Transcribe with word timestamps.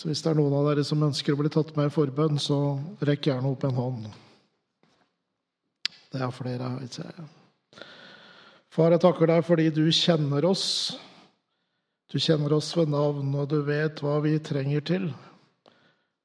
Så 0.00 0.08
hvis 0.08 0.22
det 0.24 0.30
er 0.30 0.38
noen 0.38 0.54
av 0.56 0.64
dere 0.64 0.80
som 0.86 1.02
ønsker 1.04 1.34
å 1.34 1.38
bli 1.42 1.50
tatt 1.52 1.74
med 1.76 1.90
i 1.90 1.92
forbønn, 1.92 2.38
så 2.40 2.56
rekk 3.04 3.26
gjerne 3.28 3.50
opp 3.50 3.66
en 3.68 3.76
hånd. 3.76 4.04
Det 6.08 6.22
er 6.24 6.30
flere 6.32 6.70
her, 6.72 6.86
ser 6.88 7.10
jeg. 7.10 7.26
Far, 8.72 8.94
jeg 8.94 9.02
takker 9.02 9.28
deg 9.28 9.42
fordi 9.44 9.66
du 9.76 9.82
kjenner 9.92 10.46
oss. 10.48 10.62
Du 12.08 12.16
kjenner 12.16 12.54
oss 12.56 12.70
ved 12.78 12.88
navn, 12.94 13.34
og 13.36 13.50
du 13.52 13.58
vet 13.66 14.00
hva 14.00 14.14
vi 14.24 14.38
trenger 14.40 14.86
til. 14.88 15.04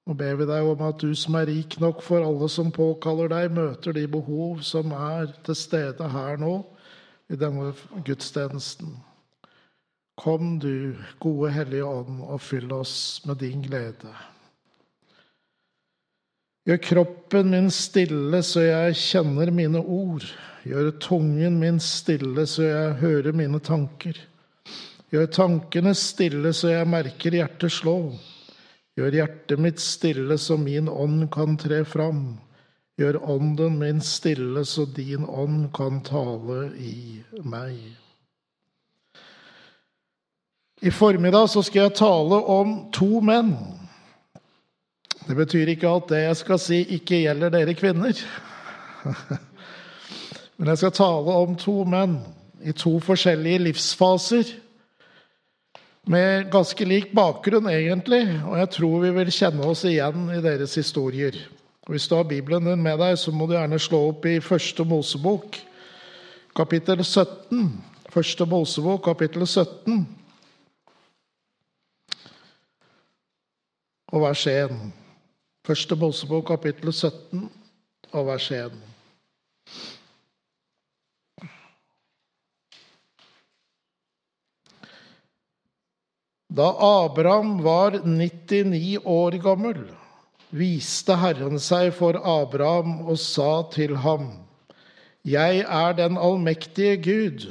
Nå 0.07 0.15
ber 0.23 0.39
vi 0.39 0.47
deg 0.47 0.69
om 0.71 0.85
at 0.87 1.03
du 1.03 1.11
som 1.17 1.35
er 1.35 1.49
rik 1.51 1.75
nok 1.83 1.99
for 2.05 2.23
alle 2.23 2.47
som 2.53 2.71
påkaller 2.71 3.33
deg, 3.33 3.57
møter 3.59 3.97
de 3.97 4.05
behov 4.15 4.63
som 4.63 4.95
er 4.95 5.35
til 5.43 5.59
stede 5.59 6.07
her 6.15 6.39
nå 6.39 6.61
i 7.27 7.35
denne 7.43 7.73
gudstjenesten. 8.07 8.95
Kom 10.15 10.59
du, 10.59 10.95
gode 11.19 11.51
Hellige 11.51 11.83
Ånd, 11.83 12.21
og 12.23 12.39
fyll 12.41 12.71
oss 12.71 13.21
med 13.27 13.41
din 13.43 13.63
glede. 13.65 14.13
Gjør 16.65 16.79
kroppen 16.81 17.51
min 17.51 17.67
stille 17.69 18.39
så 18.41 18.63
jeg 18.63 18.95
kjenner 18.97 19.51
mine 19.53 19.81
ord. 19.81 20.23
Gjør 20.65 20.95
tungen 21.03 21.59
min 21.61 21.77
stille 21.83 22.47
så 22.49 22.63
jeg 22.65 22.95
hører 23.03 23.35
mine 23.37 23.59
tanker. 23.61 24.17
Gjør 25.13 25.29
tankene 25.35 25.93
stille 25.93 26.55
så 26.57 26.71
jeg 26.71 26.89
merker 26.89 27.37
hjertet 27.37 27.75
slå. 27.75 27.99
Gjør 28.97 29.19
hjertet 29.19 29.61
mitt 29.61 29.83
stille 29.83 30.39
så 30.41 30.57
min 30.57 30.89
ånd 30.89 31.27
kan 31.35 31.59
tre 31.61 31.83
fram. 31.85 32.23
Gjør 32.97 33.19
ånden 33.35 33.77
min 33.83 34.01
stille 34.01 34.65
så 34.65 34.87
din 34.95 35.27
ånd 35.27 35.69
kan 35.75 36.01
tale 36.07 36.71
i 36.79 37.21
meg. 37.43 38.04
I 40.81 40.91
formiddag 40.91 41.47
så 41.49 41.61
skal 41.63 41.85
jeg 41.85 41.95
tale 42.01 42.41
om 42.51 42.75
to 42.93 43.21
menn. 43.23 43.53
Det 45.25 45.35
betyr 45.37 45.71
ikke 45.71 45.89
at 45.89 46.09
det 46.11 46.21
jeg 46.25 46.39
skal 46.41 46.59
si, 46.61 46.81
ikke 46.97 47.21
gjelder 47.23 47.53
dere 47.53 47.75
kvinner. 47.77 48.19
Men 50.57 50.71
jeg 50.71 50.81
skal 50.81 50.93
tale 50.95 51.37
om 51.45 51.55
to 51.59 51.77
menn 51.87 52.19
i 52.65 52.75
to 52.75 52.97
forskjellige 53.03 53.63
livsfaser. 53.69 54.51
Med 56.11 56.51
ganske 56.53 56.85
lik 56.85 57.15
bakgrunn, 57.17 57.65
egentlig, 57.71 58.27
og 58.45 58.59
jeg 58.59 58.69
tror 58.75 58.99
vi 59.01 59.13
vil 59.15 59.31
kjenne 59.33 59.65
oss 59.65 59.81
igjen 59.89 60.27
i 60.35 60.41
deres 60.43 60.75
historier. 60.77 61.39
Hvis 61.89 62.05
du 62.09 62.15
har 62.17 62.27
Bibelen 62.29 62.67
din 62.67 62.83
med 62.83 62.99
deg, 63.01 63.17
så 63.17 63.31
må 63.33 63.47
du 63.47 63.55
gjerne 63.55 63.79
slå 63.81 64.03
opp 64.11 64.27
i 64.29 64.37
Første 64.43 64.85
Mosebok, 64.85 65.57
kapittel 66.57 67.01
17. 67.01 67.71
Første 68.13 68.45
Mosebok, 68.49 69.01
kapittel 69.07 69.47
17. 69.47 70.05
og 74.15 74.21
vers 74.23 74.45
1. 74.47 74.71
Første 75.67 75.95
Mosebok, 75.99 76.45
kapittel 76.47 76.93
17 76.93 77.49
og 78.15 78.27
vers 78.29 78.45
1. 78.55 78.75
Da 86.55 86.69
Abraham 86.87 87.57
var 87.65 87.97
99 88.05 89.01
år 89.03 89.35
gammel, 89.43 89.81
viste 90.55 91.17
Herren 91.19 91.59
seg 91.59 91.89
for 91.97 92.15
Abraham 92.15 93.01
og 93.09 93.19
sa 93.19 93.65
til 93.73 93.97
ham, 94.05 94.29
Jeg 95.25 95.65
er 95.65 95.91
den 95.97 96.17
allmektige 96.21 96.95
Gud. 97.01 97.49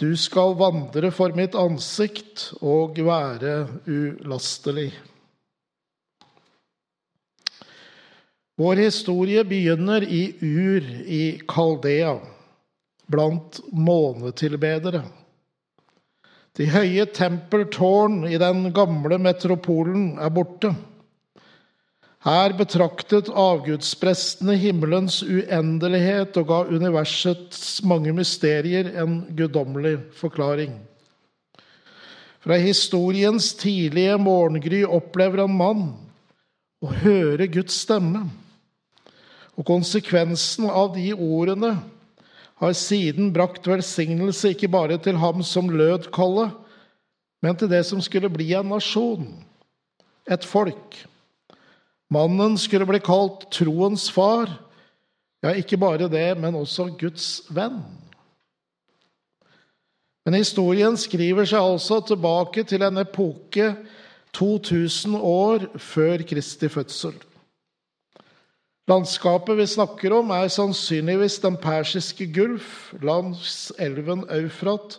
Du 0.00 0.14
skal 0.20 0.54
vandre 0.60 1.10
for 1.10 1.34
mitt 1.34 1.56
ansikt 1.56 2.52
og 2.60 3.00
være 3.00 3.66
ulastelig. 3.88 4.92
Vår 8.56 8.76
historie 8.76 9.42
begynner 9.44 10.04
i 10.06 10.36
Ur 10.40 10.84
i 11.10 11.40
Kaldea, 11.48 12.20
blant 13.10 13.58
månetilbedere. 13.74 15.00
De 16.54 16.68
høye 16.70 17.02
tempeltårn 17.10 18.28
i 18.30 18.38
den 18.38 18.68
gamle 18.76 19.18
metropolen 19.18 20.20
er 20.22 20.30
borte. 20.30 20.70
Her 22.24 22.54
betraktet 22.54 23.26
avgudsprestene 23.26 24.54
himmelens 24.62 25.18
uendelighet 25.26 26.38
og 26.38 26.46
ga 26.52 26.60
universets 26.70 27.82
mange 27.82 28.14
mysterier 28.14 28.92
en 29.02 29.18
guddommelig 29.34 29.96
forklaring. 30.14 30.78
Fra 32.38 32.60
historiens 32.62 33.50
tidlige 33.58 34.14
morgengry 34.22 34.84
opplever 34.86 35.42
en 35.42 35.58
mann 35.58 35.84
å 36.84 36.94
høre 37.02 37.50
Guds 37.50 37.82
stemme. 37.82 38.28
Og 39.54 39.66
konsekvensen 39.66 40.66
av 40.70 40.94
de 40.96 41.12
ordene 41.14 41.76
har 42.62 42.76
siden 42.78 43.32
brakt 43.34 43.66
velsignelse 43.68 44.54
ikke 44.54 44.70
bare 44.70 44.98
til 45.02 45.18
ham 45.20 45.42
som 45.46 45.70
lød 45.70 46.10
kallet, 46.14 46.54
men 47.42 47.56
til 47.58 47.70
det 47.70 47.82
som 47.86 48.00
skulle 48.02 48.30
bli 48.32 48.52
en 48.56 48.70
nasjon, 48.72 49.26
et 50.30 50.44
folk. 50.46 50.96
Mannen 52.10 52.56
skulle 52.60 52.86
bli 52.88 53.00
kalt 53.04 53.48
troens 53.52 54.06
far. 54.12 54.48
Ja, 55.44 55.52
ikke 55.52 55.76
bare 55.76 56.08
det, 56.08 56.38
men 56.40 56.56
også 56.56 56.88
Guds 56.98 57.42
venn. 57.52 57.82
Men 60.24 60.38
historien 60.38 60.96
skriver 60.96 61.44
seg 61.44 61.60
altså 61.60 62.00
tilbake 62.08 62.64
til 62.64 62.82
en 62.86 63.02
epoke 63.02 63.74
2000 64.34 65.18
år 65.20 65.66
før 65.76 66.24
Kristi 66.24 66.70
fødsel. 66.72 67.12
Landskapet 68.84 69.56
vi 69.56 69.64
snakker 69.66 70.12
om, 70.12 70.28
er 70.34 70.50
sannsynligvis 70.52 71.38
den 71.40 71.56
persiske 71.56 72.26
gulf 72.34 72.90
langs 73.00 73.70
elven 73.80 74.26
Eufrat 74.28 74.98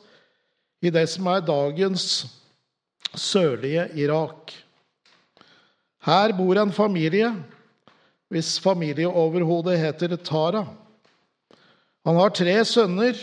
i 0.82 0.90
det 0.94 1.06
som 1.12 1.30
er 1.30 1.46
dagens 1.46 2.26
sørlige 3.14 3.86
Irak. 4.02 4.56
Her 6.06 6.34
bor 6.38 6.58
en 6.58 6.74
familie 6.74 7.30
hvis 8.34 8.58
familieoverhodet 8.60 9.78
heter 9.80 10.18
Tara. 10.18 10.66
Han 12.06 12.18
har 12.18 12.34
tre 12.34 12.58
sønner, 12.66 13.14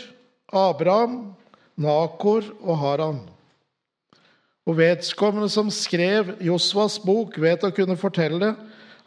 Abraham, 0.47 1.33
Nakor 1.75 2.47
og 2.61 2.77
Haran. 2.79 3.19
Og 4.63 4.77
vedkommende 4.79 5.49
som 5.51 5.67
skrev 5.71 6.37
Josvas 6.39 6.95
bok, 7.03 7.35
vet 7.35 7.63
å 7.67 7.71
kunne 7.75 7.99
fortelle 7.99 8.53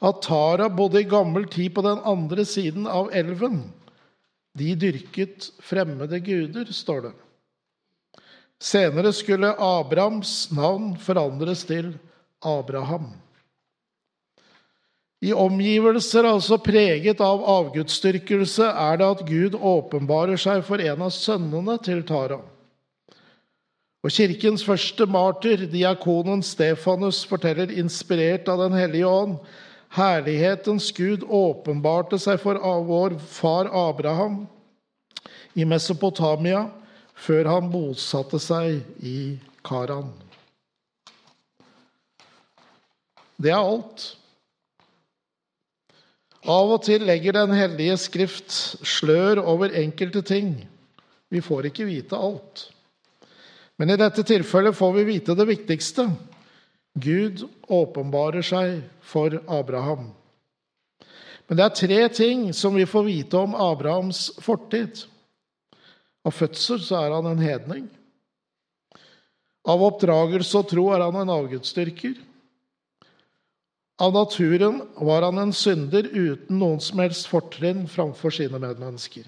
at 0.06 0.22
Tara 0.22 0.68
bodde 0.70 1.02
i 1.02 1.08
gammel 1.08 1.48
tid 1.50 1.74
på 1.74 1.84
den 1.86 2.00
andre 2.06 2.44
siden 2.46 2.86
av 2.86 3.10
elven. 3.14 3.64
De 4.56 4.72
dyrket 4.78 5.50
fremmede 5.60 6.20
guder, 6.24 6.70
står 6.72 7.08
det. 7.08 7.14
Senere 8.62 9.12
skulle 9.12 9.52
Abrahams 9.60 10.48
navn 10.56 10.94
forandres 10.96 11.66
til 11.68 11.92
Abraham. 12.40 13.10
I 15.24 15.32
omgivelser 15.32 16.28
altså 16.28 16.58
preget 16.60 17.20
av 17.24 17.44
avgudsdyrkelse 17.48 18.68
er 18.68 18.98
det 19.00 19.06
at 19.14 19.22
Gud 19.28 19.56
åpenbarer 19.56 20.40
seg 20.40 20.62
for 20.64 20.80
en 20.80 21.06
av 21.08 21.12
sønnene 21.12 21.76
til 21.84 22.02
Tara. 22.06 22.38
Og 24.04 24.12
Kirkens 24.12 24.62
første 24.62 25.06
martyr, 25.10 25.64
diakonen 25.72 26.44
Stefanus, 26.44 27.24
forteller 27.26 27.72
inspirert 27.74 28.46
av 28.48 28.60
Den 28.62 28.76
hellige 28.78 29.08
ånd 29.08 29.40
Herlighetens 29.94 30.90
Gud 30.96 31.22
åpenbarte 31.22 32.18
seg 32.20 32.40
for 32.42 32.58
vår 32.88 33.16
far 33.30 33.70
Abraham 33.70 34.44
i 35.54 35.64
Mesopotamia 35.64 36.66
før 37.16 37.48
han 37.48 37.70
bosatte 37.72 38.40
seg 38.42 38.82
i 39.00 39.18
Karan. 39.64 40.10
Det 43.36 43.52
er 43.52 43.60
alt. 43.60 44.04
Av 46.46 46.70
og 46.76 46.84
til 46.86 47.02
legger 47.04 47.34
Den 47.34 47.52
hellige 47.56 47.96
skrift 47.98 48.52
slør 48.86 49.40
over 49.42 49.74
enkelte 49.74 50.22
ting. 50.22 50.54
Vi 51.28 51.42
får 51.42 51.70
ikke 51.70 51.88
vite 51.88 52.16
alt. 52.16 52.68
Men 53.76 53.90
i 53.92 53.98
dette 54.00 54.22
tilfellet 54.24 54.76
får 54.76 54.92
vi 54.96 55.08
vite 55.10 55.34
det 55.36 55.48
viktigste. 55.48 56.06
Gud 56.96 57.44
åpenbarer 57.68 58.44
seg 58.46 58.80
for 59.04 59.36
Abraham. 59.52 60.08
Men 61.46 61.58
det 61.58 61.66
er 61.66 61.76
tre 61.78 61.98
ting 62.10 62.46
som 62.56 62.74
vi 62.74 62.86
får 62.88 63.04
vite 63.06 63.38
om 63.38 63.54
Abrahams 63.54 64.30
fortid. 64.42 65.04
Av 66.26 66.34
fødsel 66.34 66.80
så 66.82 67.04
er 67.04 67.14
han 67.14 67.28
en 67.30 67.44
hedning. 67.44 67.84
Av 69.66 69.82
oppdragelse 69.82 70.58
og 70.58 70.70
tro 70.72 70.88
er 70.94 71.04
han 71.04 71.20
en 71.20 71.34
avgudsdyrker. 71.36 72.16
Av 74.02 74.12
naturen 74.12 74.82
var 74.96 75.24
han 75.24 75.38
en 75.40 75.54
synder 75.56 76.08
uten 76.12 76.58
noen 76.60 76.82
som 76.84 77.00
helst 77.00 77.30
fortrinn 77.30 77.86
framfor 77.88 78.34
sine 78.34 78.60
medmennesker. 78.62 79.24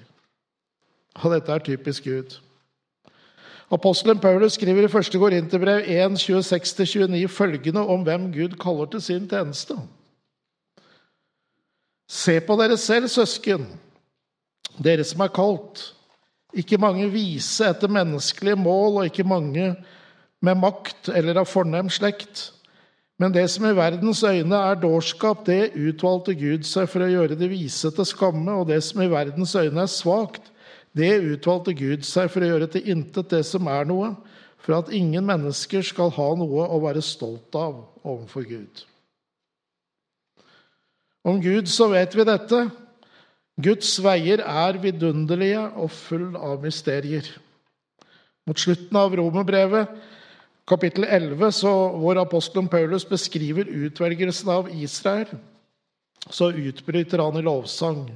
Og 1.22 1.32
dette 1.32 1.54
er 1.54 1.64
typisk 1.64 2.06
Gud. 2.06 2.36
Apostelen 3.70 4.18
Paulus 4.18 4.56
skriver 4.56 4.86
i 4.86 4.88
1. 4.88 5.12
Korinterbrev 5.20 5.82
1, 5.84 6.16
26-29 6.16 7.26
følgende 7.28 7.84
om 7.84 8.02
hvem 8.06 8.30
Gud 8.32 8.56
kaller 8.60 8.88
til 8.88 9.02
sin 9.04 9.28
tjeneste. 9.28 9.76
Se 12.08 12.40
på 12.40 12.56
dere 12.56 12.78
selv, 12.80 13.10
søsken, 13.12 13.66
dere 14.80 15.04
som 15.04 15.20
er 15.20 15.32
kalt. 15.36 15.82
Ikke 16.56 16.80
mange 16.80 17.10
vise 17.12 17.68
etter 17.68 17.92
menneskelige 17.92 18.56
mål, 18.56 19.02
og 19.02 19.10
ikke 19.10 19.28
mange 19.28 19.74
med 20.40 20.56
makt 20.56 21.10
eller 21.12 21.42
av 21.42 21.50
fornem 21.50 21.90
slekt. 21.92 22.48
Men 23.20 23.34
det 23.34 23.48
som 23.50 23.66
i 23.66 23.74
verdens 23.76 24.22
øyne 24.24 24.56
er 24.70 24.80
dårskap, 24.80 25.44
det 25.44 25.74
utvalgte 25.76 26.36
Gud 26.38 26.64
seg 26.64 26.88
for 26.88 27.04
å 27.04 27.10
gjøre 27.10 27.36
det 27.36 27.50
vise 27.50 27.90
til 27.92 28.06
skamme, 28.06 28.54
og 28.54 28.70
det 28.70 28.78
som 28.86 29.02
i 29.02 29.10
verdens 29.10 29.56
øyne 29.58 29.84
er 29.84 29.92
svakt, 29.92 30.48
det 30.98 31.14
utvalgte 31.22 31.74
Gud 31.78 32.04
seg 32.06 32.28
for 32.32 32.44
å 32.44 32.50
gjøre 32.50 32.68
til 32.74 32.90
intet 32.92 33.30
det 33.32 33.44
som 33.46 33.70
er 33.70 33.88
noe, 33.88 34.12
for 34.58 34.76
at 34.80 34.92
ingen 34.92 35.24
mennesker 35.24 35.84
skal 35.86 36.10
ha 36.12 36.28
noe 36.36 36.66
å 36.66 36.80
være 36.82 37.02
stolt 37.04 37.54
av 37.56 37.78
overfor 38.02 38.44
Gud. 38.48 38.84
Om 41.28 41.40
Gud 41.44 41.70
så 41.70 41.88
vet 41.92 42.14
vi 42.16 42.26
dette. 42.26 42.66
Guds 43.58 43.96
veier 44.04 44.42
er 44.44 44.78
vidunderlige 44.82 45.64
og 45.80 45.90
full 45.90 46.36
av 46.38 46.62
mysterier. 46.62 47.26
Mot 48.48 48.60
slutten 48.60 48.96
av 48.96 49.16
romerbrevet, 49.18 49.90
kapittel 50.68 51.04
11, 51.04 51.50
så, 51.52 51.72
hvor 52.00 52.20
apostelen 52.20 52.68
Paulus 52.70 53.04
beskriver 53.08 53.68
utvelgelsen 53.68 54.52
av 54.52 54.70
Israel, 54.72 55.32
så 56.30 56.52
utbryter 56.52 57.20
han 57.24 57.40
i 57.40 57.44
lovsang. 57.44 58.06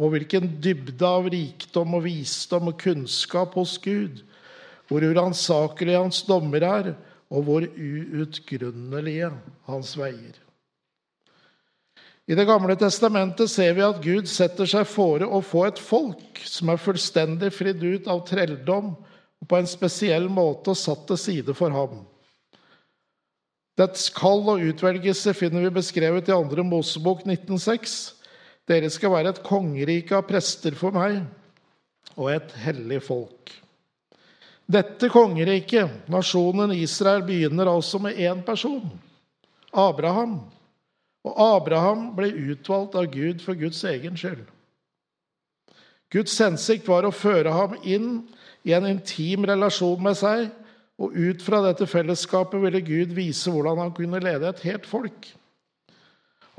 Og 0.00 0.14
hvilken 0.14 0.48
dybde 0.64 1.04
av 1.06 1.28
rikdom 1.32 1.98
og 1.98 2.06
visdom 2.06 2.70
og 2.72 2.78
kunnskap 2.80 3.56
hos 3.58 3.76
Gud, 3.82 4.22
hvor 4.88 5.04
uransakelige 5.04 6.00
hans 6.00 6.22
dommer 6.28 6.64
er, 6.64 6.94
og 7.32 7.46
hvor 7.48 7.64
uutgrunnelige 7.64 9.30
hans 9.68 9.92
veier. 9.96 10.36
I 12.28 12.36
Det 12.38 12.46
gamle 12.46 12.76
testamentet 12.78 13.50
ser 13.50 13.72
vi 13.74 13.82
at 13.84 14.02
Gud 14.04 14.28
setter 14.30 14.68
seg 14.68 14.86
fore 14.86 15.26
å 15.26 15.40
få 15.44 15.64
et 15.66 15.80
folk 15.82 16.38
som 16.46 16.70
er 16.70 16.80
fullstendig 16.80 17.50
fridd 17.52 17.82
ut 17.82 18.08
av 18.08 18.22
trelldom 18.28 18.92
og 18.94 19.48
på 19.50 19.58
en 19.58 19.68
spesiell 19.68 20.28
måte 20.30 20.74
satt 20.78 21.02
til 21.08 21.18
side 21.18 21.56
for 21.58 21.74
ham. 21.74 22.04
Dets 23.80 24.06
kall 24.14 24.44
og 24.52 24.62
utvelgelse 24.62 25.32
finner 25.34 25.64
vi 25.64 25.74
beskrevet 25.80 26.28
i 26.28 26.36
2. 26.36 26.62
Mosebok 26.68 27.24
1906. 27.26 28.21
Dere 28.68 28.90
skal 28.94 29.12
være 29.12 29.34
et 29.34 29.42
kongerike 29.44 30.14
av 30.16 30.26
prester 30.28 30.76
for 30.78 30.94
meg 30.94 31.18
og 32.14 32.28
et 32.32 32.54
hellig 32.62 33.00
folk. 33.04 33.52
Dette 34.72 35.08
kongeriket, 35.12 36.06
nasjonen 36.12 36.72
Israel, 36.76 37.24
begynner 37.26 37.68
altså 37.68 37.98
med 38.00 38.16
én 38.16 38.42
person 38.46 38.84
Abraham. 39.72 40.38
Og 41.26 41.34
Abraham 41.38 42.10
ble 42.16 42.30
utvalgt 42.52 42.96
av 42.98 43.10
Gud 43.12 43.42
for 43.42 43.58
Guds 43.58 43.82
egen 43.88 44.16
skyld. 44.18 44.44
Guds 46.12 46.34
hensikt 46.42 46.88
var 46.90 47.06
å 47.08 47.14
føre 47.14 47.52
ham 47.54 47.76
inn 47.82 48.08
i 48.68 48.74
en 48.76 48.86
intim 48.86 49.46
relasjon 49.48 50.02
med 50.02 50.18
seg, 50.18 50.50
og 51.02 51.14
ut 51.16 51.42
fra 51.42 51.62
dette 51.64 51.88
fellesskapet 51.88 52.60
ville 52.62 52.82
Gud 52.84 53.14
vise 53.16 53.50
hvordan 53.50 53.80
han 53.80 53.94
kunne 53.96 54.20
lede 54.22 54.50
et 54.50 54.66
helt 54.66 54.86
folk. 54.86 55.30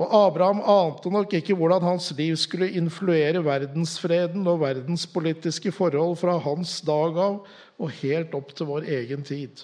Og 0.04 0.12
Abraham 0.18 0.60
ante 0.68 1.12
nok 1.14 1.34
ikke 1.38 1.56
hvordan 1.56 1.86
hans 1.86 2.10
liv 2.18 2.36
skulle 2.40 2.74
influere 2.76 3.44
verdensfreden 3.46 4.48
og 4.52 4.60
verdenspolitiske 4.66 5.72
forhold 5.72 6.18
fra 6.20 6.36
hans 6.44 6.82
dag 6.84 7.20
av 7.24 7.38
og 7.80 7.94
helt 8.02 8.34
opp 8.36 8.52
til 8.58 8.68
vår 8.68 8.90
egen 8.98 9.24
tid. 9.24 9.64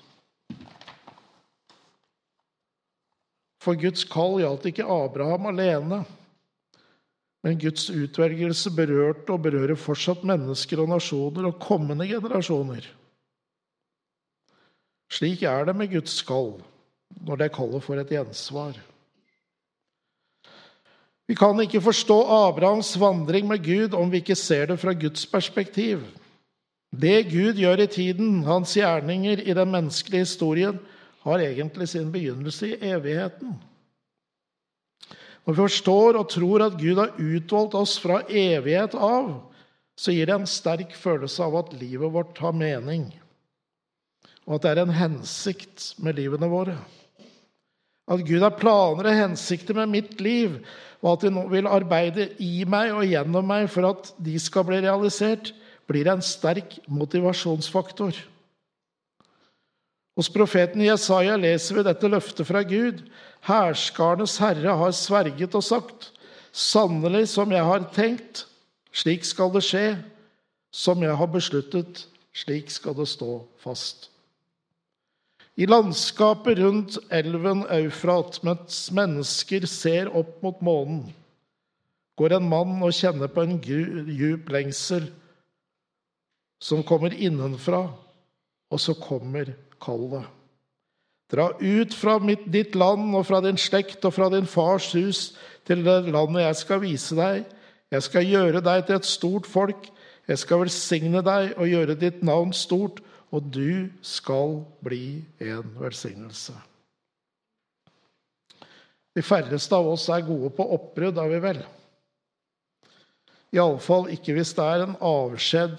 For 3.59 3.75
Guds 3.75 4.05
kall 4.07 4.39
gjaldt 4.39 4.69
ikke 4.71 4.87
Abraham 4.87 5.49
alene. 5.51 6.03
Men 7.43 7.59
Guds 7.59 7.89
utvelgelse 7.91 8.71
berørte 8.75 9.35
og 9.35 9.43
berører 9.43 9.79
fortsatt 9.79 10.23
mennesker 10.27 10.79
og 10.83 10.89
nasjoner 10.91 11.49
og 11.51 11.59
kommende 11.63 12.07
generasjoner. 12.07 12.87
Slik 15.09 15.43
er 15.47 15.67
det 15.67 15.75
med 15.75 15.91
Guds 15.91 16.21
kall 16.27 16.53
når 17.25 17.43
det 17.43 17.51
kallet 17.55 17.83
for 17.83 17.99
et 17.99 18.11
gjensvar. 18.13 18.77
Vi 21.29 21.35
kan 21.37 21.59
ikke 21.61 21.81
forstå 21.85 22.15
Abrahams 22.49 22.95
vandring 22.97 23.45
med 23.47 23.61
Gud 23.61 23.93
om 23.93 24.09
vi 24.09 24.23
ikke 24.23 24.37
ser 24.37 24.71
det 24.71 24.79
fra 24.81 24.95
Guds 24.97 25.27
perspektiv. 25.29 26.01
Det 26.89 27.27
Gud 27.29 27.59
gjør 27.61 27.83
i 27.83 27.91
tiden, 27.93 28.39
hans 28.47 28.73
gjerninger 28.73 29.43
i 29.45 29.53
den 29.53 29.69
menneskelige 29.69 30.25
historien, 30.25 30.79
har 31.21 31.43
egentlig 31.43 31.85
sin 31.91 32.09
begynnelse 32.11 32.71
i 32.71 32.89
evigheten. 32.89 33.53
Når 35.45 35.53
vi 35.53 35.61
forstår 35.61 36.17
og 36.17 36.29
tror 36.33 36.65
at 36.65 36.79
Gud 36.81 36.97
har 36.97 37.13
utvalgt 37.21 37.77
oss 37.77 37.99
fra 38.01 38.23
evighet 38.25 38.97
av, 38.97 39.29
så 39.99 40.15
gir 40.15 40.25
det 40.25 40.39
en 40.39 40.49
sterk 40.49 40.95
følelse 40.97 41.45
av 41.45 41.59
at 41.61 41.75
livet 41.77 42.09
vårt 42.13 42.41
har 42.41 42.57
mening, 42.57 43.11
og 44.47 44.57
at 44.57 44.65
det 44.65 44.71
er 44.71 44.81
en 44.87 44.97
hensikt 44.97 45.91
med 46.01 46.17
livene 46.17 46.49
våre. 46.49 46.79
At 48.09 48.25
Gud 48.25 48.41
har 48.41 48.57
planer 48.57 49.11
og 49.11 49.19
hensikter 49.19 49.77
med 49.77 49.91
mitt 49.91 50.21
liv, 50.21 50.57
og 51.01 51.13
at 51.13 51.27
han 51.29 51.43
vil 51.51 51.69
arbeide 51.69 52.31
i 52.41 52.65
meg 52.67 52.91
og 52.95 53.05
gjennom 53.07 53.45
meg 53.47 53.69
for 53.71 53.87
at 53.91 54.11
de 54.17 54.35
skal 54.41 54.65
bli 54.67 54.81
realisert, 54.83 55.53
blir 55.89 56.09
en 56.09 56.21
sterk 56.25 56.75
motivasjonsfaktor. 56.89 58.17
Hos 60.19 60.27
profeten 60.33 60.83
Jesaja 60.83 61.37
leser 61.39 61.77
vi 61.77 61.85
dette 61.87 62.09
løftet 62.11 62.47
fra 62.49 62.65
Gud. 62.67 63.05
Hærskarenes 63.47 64.35
herre 64.41 64.75
har 64.81 64.91
sverget 64.91 65.55
og 65.55 65.63
sagt:" 65.63 66.11
Sannelig 66.51 67.27
som 67.29 67.51
jeg 67.53 67.63
har 67.63 67.83
tenkt, 67.93 68.47
slik 68.91 69.23
skal 69.23 69.53
det 69.53 69.61
skje. 69.63 69.99
Som 70.73 71.03
jeg 71.05 71.15
har 71.15 71.29
besluttet, 71.29 72.07
slik 72.33 72.71
skal 72.73 72.97
det 72.97 73.07
stå 73.07 73.45
fast. 73.61 74.09
I 75.59 75.67
landskapet 75.67 76.59
rundt 76.61 76.95
elven 77.11 77.65
Eufrat, 77.67 78.37
mens 78.47 78.85
mennesker 78.95 79.65
ser 79.67 80.07
opp 80.15 80.37
mot 80.45 80.61
månen, 80.63 81.01
går 82.15 82.37
en 82.37 82.47
mann 82.47 82.77
og 82.79 82.95
kjenner 82.95 83.27
på 83.31 83.43
en 83.43 83.57
djup 83.59 84.47
lengsel 84.55 85.09
som 86.63 86.83
kommer 86.83 87.11
innenfra, 87.11 87.81
og 88.71 88.79
så 88.79 88.95
kommer 88.95 89.51
kallet. 89.83 90.27
Dra 91.29 91.51
ut 91.59 91.93
fra 91.93 92.17
mitt, 92.23 92.47
ditt 92.47 92.73
land 92.79 93.11
og 93.15 93.27
fra 93.27 93.41
din 93.43 93.59
slekt 93.59 94.05
og 94.07 94.15
fra 94.15 94.31
din 94.33 94.47
fars 94.49 94.89
hus 94.95 95.21
til 95.67 95.83
det 95.85 96.09
landet 96.09 96.47
jeg 96.47 96.59
skal 96.63 96.81
vise 96.81 97.19
deg. 97.19 97.43
Jeg 97.91 98.05
skal 98.05 98.31
gjøre 98.31 98.63
deg 98.65 98.87
til 98.87 98.97
et 98.97 99.05
stort 99.07 99.47
folk. 99.49 99.91
Jeg 100.29 100.41
skal 100.41 100.63
velsigne 100.63 101.21
deg 101.25 101.53
og 101.57 101.69
gjøre 101.69 101.99
ditt 101.99 102.23
navn 102.25 102.55
stort, 102.55 103.03
og 103.29 103.45
du 103.53 103.89
skal 104.05 104.61
bli 104.83 105.21
en 105.43 105.75
velsignelse. 105.77 106.55
De 109.15 109.25
færreste 109.25 109.75
av 109.75 109.87
oss 109.89 110.07
er 110.13 110.25
gode 110.25 110.51
på 110.55 110.65
oppbrudd, 110.75 111.17
er 111.17 111.31
vi 111.33 111.39
vel? 111.43 111.61
Iallfall 113.55 114.11
ikke 114.13 114.35
hvis 114.37 114.53
det 114.57 114.65
er 114.65 114.85
en 114.85 114.95
avskjed. 115.01 115.77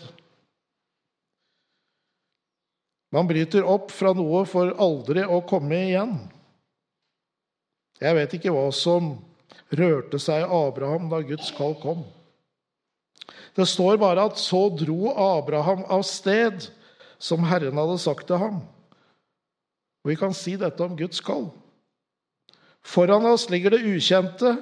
Man 3.15 3.27
bryter 3.31 3.67
opp 3.67 3.91
fra 3.95 4.13
noe 4.15 4.45
for 4.47 4.75
aldri 4.79 5.23
å 5.27 5.41
komme 5.47 5.79
igjen. 5.89 6.15
Jeg 8.01 8.17
vet 8.17 8.35
ikke 8.39 8.55
hva 8.55 8.69
som 8.75 9.13
rørte 9.77 10.19
seg 10.23 10.45
i 10.45 10.51
Abraham 10.61 11.11
da 11.11 11.21
Guds 11.27 11.51
kall 11.55 11.75
kom. 11.83 12.05
Det 13.55 13.67
står 13.67 13.99
bare 14.01 14.29
at 14.31 14.39
så 14.39 14.69
dro 14.73 15.11
Abraham 15.11 15.83
av 15.91 16.05
sted 16.07 16.71
som 17.21 17.45
Herren 17.45 17.79
hadde 17.79 17.99
sagt 18.01 18.27
til 18.31 18.41
ham. 18.41 18.63
Og 20.01 20.13
vi 20.13 20.17
kan 20.17 20.35
si 20.37 20.57
dette 20.59 20.85
om 20.85 20.97
Guds 20.97 21.21
kall. 21.25 21.51
Foran 22.81 23.29
oss 23.29 23.51
ligger 23.53 23.77
det 23.77 23.85
ukjente. 23.85 24.57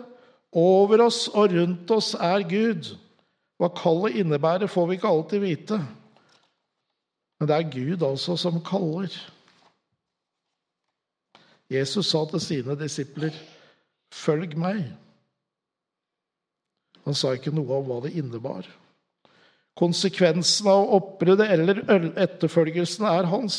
Over 0.53 1.05
oss 1.07 1.27
og 1.29 1.53
rundt 1.55 1.91
oss 1.95 2.15
er 2.15 2.43
Gud. 2.49 2.95
Hva 3.59 3.71
kallet 3.75 4.19
innebærer, 4.19 4.71
får 4.71 4.87
vi 4.89 4.99
ikke 4.99 5.11
alltid 5.11 5.43
vite. 5.43 5.79
Men 7.39 7.51
det 7.51 7.57
er 7.57 7.71
Gud 7.71 8.03
altså 8.07 8.37
som 8.39 8.63
kaller. 8.65 9.13
Jesus 11.71 12.09
sa 12.11 12.25
til 12.25 12.41
sine 12.41 12.79
disipler, 12.81 13.31
'Følg 14.11 14.57
meg'. 14.57 14.95
Han 17.05 17.15
sa 17.15 17.33
ikke 17.33 17.51
noe 17.51 17.77
om 17.77 17.85
hva 17.85 18.01
det 18.05 18.17
innebar. 18.17 18.67
Konsekvensen 19.79 20.67
av 20.71 20.89
oppbruddet 20.97 21.53
eller 21.55 21.83
etterfølgelsen 22.19 23.07
er 23.07 23.29
hans 23.31 23.59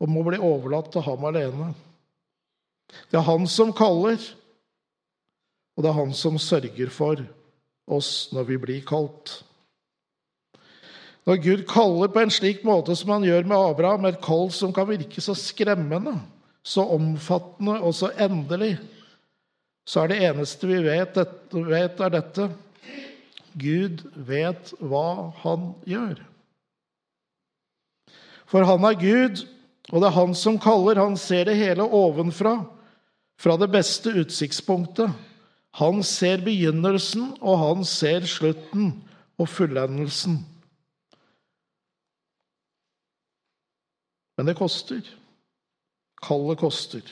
og 0.00 0.08
må 0.08 0.24
bli 0.24 0.38
overlatt 0.40 0.88
til 0.94 1.04
ham 1.04 1.26
alene. 1.28 1.74
Det 3.12 3.18
er 3.20 3.26
han 3.26 3.44
som 3.50 3.74
kaller, 3.76 4.16
og 5.76 5.84
det 5.84 5.90
er 5.90 5.98
han 5.98 6.14
som 6.16 6.38
sørger 6.40 6.90
for 6.94 7.20
oss 7.90 8.30
når 8.34 8.48
vi 8.48 8.58
blir 8.62 8.86
kalt. 8.88 9.42
Når 11.28 11.42
Gud 11.44 11.66
kaller 11.68 12.08
på 12.10 12.22
en 12.22 12.32
slik 12.32 12.64
måte 12.66 12.96
som 12.96 13.12
han 13.12 13.26
gjør 13.28 13.44
med 13.44 13.58
Abraham, 13.74 14.08
et 14.08 14.22
kall 14.24 14.48
som 14.54 14.72
kan 14.74 14.88
virke 14.88 15.20
så 15.22 15.36
skremmende, 15.36 16.16
så 16.64 16.86
omfattende 16.96 17.76
og 17.84 17.94
så 17.96 18.10
endelig, 18.20 18.78
så 19.86 20.02
er 20.02 20.10
det 20.10 20.18
eneste 20.30 20.68
vi 20.68 20.80
vet, 20.84 21.16
vet 21.52 22.00
er 22.00 22.12
dette 22.16 22.48
Gud 23.58 24.04
vet 24.14 24.72
hva 24.78 25.30
han 25.42 25.72
gjør. 25.88 26.20
For 28.50 28.66
han 28.66 28.84
er 28.86 28.98
Gud, 28.98 29.42
og 29.90 30.02
det 30.02 30.08
er 30.10 30.16
han 30.18 30.34
som 30.38 30.58
kaller. 30.60 30.98
Han 30.98 31.16
ser 31.18 31.46
det 31.46 31.58
hele 31.58 31.86
ovenfra, 31.86 32.58
fra 33.40 33.56
det 33.56 33.70
beste 33.72 34.12
utsiktspunktet. 34.20 35.10
Han 35.78 36.02
ser 36.02 36.42
begynnelsen, 36.44 37.36
og 37.40 37.60
han 37.62 37.84
ser 37.86 38.26
slutten 38.26 38.92
og 39.38 39.48
fullendelsen. 39.48 40.40
Men 44.36 44.50
det 44.50 44.56
koster. 44.58 45.02
Kallet 46.24 46.58
koster. 46.58 47.04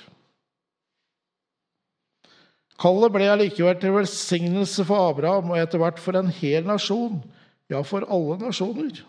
Kallet 2.79 3.11
ble 3.11 3.27
allikevel 3.27 3.79
til 3.83 3.97
velsignelse 3.97 4.85
for 4.87 5.11
Abraham 5.11 5.51
og 5.51 5.59
etter 5.59 5.81
hvert 5.83 5.99
for 5.99 6.19
en 6.19 6.31
hel 6.31 6.67
nasjon, 6.67 7.19
ja, 7.71 7.83
for 7.83 8.07
alle 8.07 8.39
nasjoner. 8.39 9.01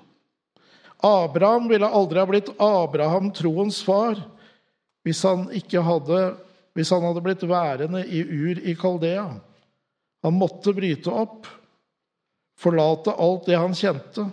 Abraham 1.06 1.70
ville 1.70 1.88
aldri 1.88 2.20
ha 2.20 2.28
blitt 2.28 2.50
Abraham, 2.60 3.30
troens 3.32 3.80
far, 3.86 4.18
hvis 5.06 5.22
han, 5.24 5.46
hadde, 5.86 6.24
hvis 6.76 6.92
han 6.92 7.06
hadde 7.08 7.24
blitt 7.24 7.46
værende 7.48 8.02
i 8.04 8.24
Ur 8.26 8.60
i 8.66 8.76
Kaldea. 8.76 9.30
Han 10.26 10.36
måtte 10.36 10.74
bryte 10.76 11.14
opp, 11.14 11.48
forlate 12.60 13.14
alt 13.16 13.48
det 13.48 13.62
han 13.62 13.78
kjente, 13.78 14.26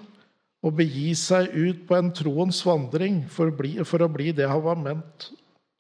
og 0.66 0.75
begi 0.81 1.12
seg 1.14 1.52
ut 1.55 1.85
på 1.87 1.95
en 1.95 2.11
troens 2.16 2.59
vandring 2.66 3.21
for 3.31 3.52
å 3.52 3.55
bli, 3.55 3.76
for 3.87 4.02
å 4.02 4.11
bli 4.11 4.33
det 4.35 4.49
han 4.50 4.64
var 4.64 4.81
ment 4.81 5.28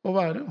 å 0.06 0.12
være. 0.14 0.44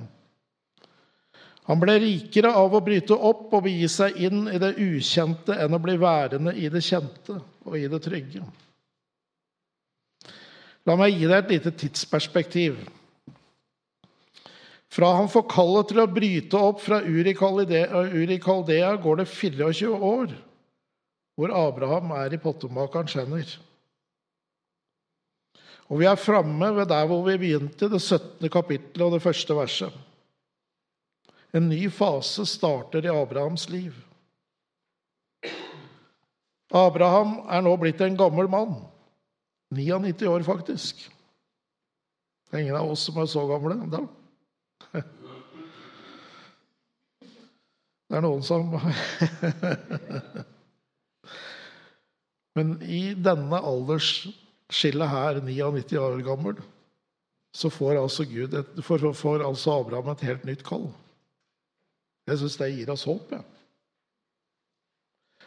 Han 1.66 1.82
ble 1.82 1.96
rikere 2.02 2.52
av 2.54 2.76
å 2.78 2.84
bryte 2.86 3.16
opp 3.16 3.54
og 3.58 3.66
begi 3.66 3.88
seg 3.90 4.20
inn 4.28 4.46
i 4.52 4.60
det 4.62 4.76
ukjente 4.78 5.56
enn 5.58 5.74
å 5.74 5.82
bli 5.82 5.96
værende 5.98 6.54
i 6.54 6.70
det 6.70 6.84
kjente 6.86 7.40
og 7.66 7.78
i 7.80 7.88
det 7.90 8.02
trygge. 8.06 8.44
La 10.86 10.94
meg 11.00 11.16
gi 11.16 11.26
deg 11.26 11.40
et 11.40 11.54
lite 11.56 11.74
tidsperspektiv. 11.74 12.78
Fra 14.94 15.10
han 15.18 15.28
får 15.32 15.48
kallet 15.50 15.90
til 15.90 16.04
å 16.04 16.08
bryte 16.08 16.60
opp 16.62 16.84
fra 16.86 17.02
Uri 17.02 17.34
Kaldea, 17.36 18.92
går 19.02 19.24
det 19.24 19.28
24 19.34 19.90
år, 19.98 20.36
hvor 21.36 21.56
Abraham 21.66 22.14
er 22.22 22.38
i 22.38 22.40
pottemakerens 22.40 23.18
hender. 23.18 23.56
Og 25.90 26.00
vi 26.00 26.08
er 26.10 26.22
framme 26.22 26.70
ved 26.78 26.90
der 26.94 27.10
hvor 27.10 27.26
vi 27.26 27.40
begynte, 27.42 27.90
det 27.90 28.02
17. 28.02 28.46
kapittelet 28.54 29.08
og 29.10 29.18
det 29.18 29.26
første 29.26 29.58
verset. 29.58 30.05
En 31.56 31.70
ny 31.72 31.86
fase 31.90 32.44
starter 32.46 33.06
i 33.06 33.12
Abrahams 33.14 33.70
liv. 33.72 33.96
Abraham 36.76 37.38
er 37.48 37.62
nå 37.64 37.72
blitt 37.80 38.02
en 38.04 38.18
gammel 38.20 38.50
mann. 38.52 38.74
99 39.72 40.28
år, 40.28 40.44
faktisk. 40.44 41.06
Det 42.50 42.58
er 42.58 42.66
ingen 42.66 42.76
av 42.76 42.92
oss 42.92 43.06
som 43.08 43.18
er 43.22 43.30
så 43.32 43.46
gamle 43.48 43.78
da. 43.92 44.02
Det 48.06 48.20
er 48.20 48.22
noen 48.22 48.44
som 48.46 48.76
Men 52.56 52.76
i 52.84 53.16
denne 53.18 53.58
aldersskillet 53.72 55.10
her, 55.12 55.40
99 55.44 55.98
år 56.00 56.22
gammel, 56.28 56.60
så 57.56 57.72
får 57.72 57.98
altså, 58.04 58.24
Gud 58.30 58.54
et, 58.60 58.78
får, 58.84 59.08
får 59.18 59.44
altså 59.48 59.80
Abraham 59.80 60.12
et 60.14 60.28
helt 60.28 60.46
nytt 60.48 60.64
kall. 60.68 60.88
Jeg 62.26 62.42
syns 62.42 62.58
det 62.58 62.72
gir 62.74 62.90
oss 62.94 63.06
håp. 63.06 63.36
Ja. 63.36 63.44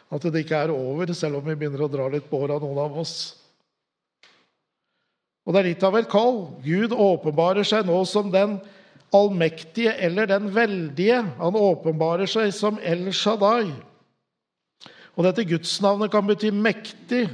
At 0.09 0.25
det 0.25 0.41
ikke 0.45 0.63
er 0.63 0.71
over, 0.73 1.11
selv 1.13 1.39
om 1.39 1.45
vi 1.45 1.57
begynner 1.59 1.83
å 1.85 1.91
dra 1.91 2.07
litt 2.09 2.29
på 2.29 2.39
åra, 2.41 2.57
noen 2.61 2.79
av 2.81 2.95
oss. 2.97 3.17
Og 5.45 5.53
det 5.53 5.61
er 5.61 5.69
litt 5.71 5.85
av 5.85 5.97
et 5.99 6.09
kall. 6.09 6.41
Gud 6.65 6.93
åpenbarer 6.93 7.67
seg 7.67 7.87
nå 7.89 7.99
som 8.09 8.31
den 8.33 8.57
allmektige 9.15 9.93
eller 9.97 10.29
den 10.29 10.49
veldige. 10.53 11.21
Han 11.39 11.57
åpenbarer 11.57 12.29
seg 12.29 12.53
som 12.55 12.79
El 12.85 13.07
Shaddai. 13.13 13.69
Og 15.17 15.25
dette 15.25 15.45
gudsnavnet 15.49 16.13
kan 16.13 16.27
bety 16.27 16.51
mektig, 16.55 17.25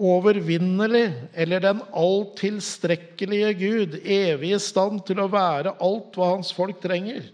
overvinnelig 0.00 1.06
eller 1.36 1.60
den 1.62 1.82
alltilstrekkelige 1.92 3.50
Gud, 3.60 3.98
evig 4.00 4.54
i 4.56 4.62
stand 4.62 5.04
til 5.06 5.20
å 5.20 5.28
være 5.30 5.76
alt 5.84 6.16
hva 6.16 6.32
hans 6.34 6.54
folk 6.56 6.80
trenger. 6.82 7.28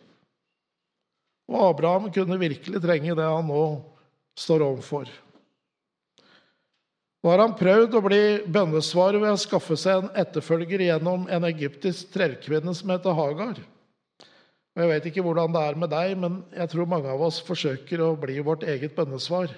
Og 1.47 1.61
Abraham 1.69 2.11
kunne 2.15 2.41
virkelig 2.41 2.83
trenge 2.83 3.15
det 3.15 3.29
han 3.29 3.47
nå 3.47 3.63
står 4.37 4.65
overfor. 4.67 5.11
Nå 7.23 7.33
har 7.33 7.43
han 7.43 7.57
prøvd 7.59 7.95
å 7.99 8.03
bli 8.05 8.25
bønnesvarer 8.55 9.19
ved 9.23 9.35
å 9.35 9.41
skaffe 9.41 9.75
seg 9.81 10.05
en 10.05 10.13
etterfølger 10.23 10.85
gjennom 10.85 11.25
en 11.33 11.47
egyptisk 11.49 12.13
trellkvinne 12.15 12.75
som 12.77 12.93
heter 12.93 13.17
Hagar. 13.19 13.59
Og 14.77 14.83
Jeg 14.83 14.91
vet 14.93 15.09
ikke 15.09 15.25
hvordan 15.25 15.55
det 15.55 15.63
er 15.65 15.79
med 15.81 15.91
deg, 15.91 16.13
men 16.21 16.37
jeg 16.55 16.71
tror 16.71 16.91
mange 16.91 17.11
av 17.11 17.23
oss 17.27 17.41
forsøker 17.43 18.03
å 18.05 18.13
bli 18.21 18.37
vårt 18.45 18.67
eget 18.69 18.95
bønnesvar. 18.95 19.55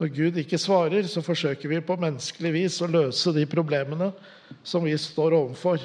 Når 0.00 0.12
Gud 0.14 0.38
ikke 0.40 0.60
svarer, 0.60 1.08
så 1.08 1.24
forsøker 1.24 1.72
vi 1.72 1.80
på 1.84 1.96
menneskelig 2.00 2.52
vis 2.54 2.78
å 2.84 2.88
løse 2.88 3.32
de 3.36 3.46
problemene 3.48 4.10
som 4.62 4.84
vi 4.84 4.94
står 4.94 5.34
overfor. 5.36 5.82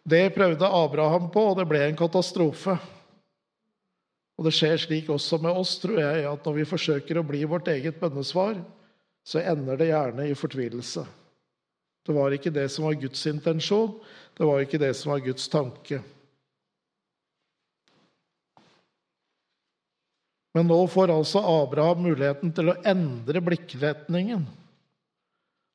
Det 0.00 0.28
prøvde 0.34 0.68
Abraham 0.80 1.28
på, 1.34 1.44
og 1.50 1.60
det 1.60 1.68
ble 1.68 1.82
en 1.84 1.98
katastrofe. 1.98 2.78
Og 4.34 4.46
det 4.48 4.54
skjer 4.56 4.80
slik 4.82 5.10
også 5.14 5.38
med 5.42 5.54
oss, 5.54 5.76
tror 5.82 6.00
jeg, 6.00 6.24
at 6.26 6.46
når 6.46 6.56
vi 6.58 6.66
forsøker 6.66 7.20
å 7.20 7.26
bli 7.26 7.44
vårt 7.46 7.68
eget 7.70 8.00
bønnesvar, 8.00 8.58
så 9.24 9.40
ender 9.40 9.78
det 9.80 9.92
gjerne 9.92 10.26
i 10.28 10.34
fortvilelse. 10.36 11.04
Det 12.04 12.12
var 12.12 12.34
ikke 12.36 12.52
det 12.52 12.66
som 12.72 12.84
var 12.88 12.98
Guds 13.00 13.22
intensjon, 13.30 13.94
det 14.36 14.48
var 14.48 14.60
ikke 14.60 14.80
det 14.82 14.90
som 14.98 15.14
var 15.14 15.22
Guds 15.24 15.46
tanke. 15.48 16.02
Men 20.54 20.68
nå 20.70 20.76
får 20.90 21.10
altså 21.10 21.40
Abraham 21.42 22.04
muligheten 22.04 22.52
til 22.54 22.70
å 22.70 22.76
endre 22.86 23.40
blikkretningen. 23.42 24.44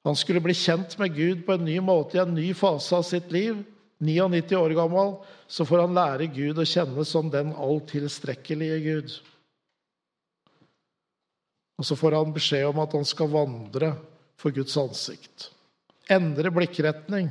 Han 0.07 0.15
skulle 0.15 0.43
bli 0.43 0.55
kjent 0.55 0.95
med 0.99 1.15
Gud 1.17 1.41
på 1.47 1.57
en 1.57 1.65
ny 1.67 1.79
måte 1.83 2.15
i 2.15 2.21
en 2.21 2.31
ny 2.35 2.53
fase 2.55 2.95
av 2.95 3.03
sitt 3.07 3.27
liv. 3.33 3.59
99 3.99 4.55
år 4.55 4.75
gammel, 4.77 5.17
så 5.47 5.65
får 5.67 5.83
han 5.83 5.97
lære 5.97 6.29
Gud 6.31 6.59
å 6.61 6.67
kjenne 6.67 7.03
som 7.07 7.31
den 7.31 7.51
alltilstrekkelige 7.51 8.79
Gud. 8.85 9.15
Og 11.79 11.87
så 11.87 11.95
får 11.99 12.15
han 12.17 12.33
beskjed 12.35 12.67
om 12.69 12.79
at 12.83 12.95
han 12.95 13.07
skal 13.07 13.31
vandre 13.31 13.93
for 14.39 14.55
Guds 14.55 14.75
ansikt. 14.79 15.49
Endre 16.11 16.51
blikkretning. 16.51 17.29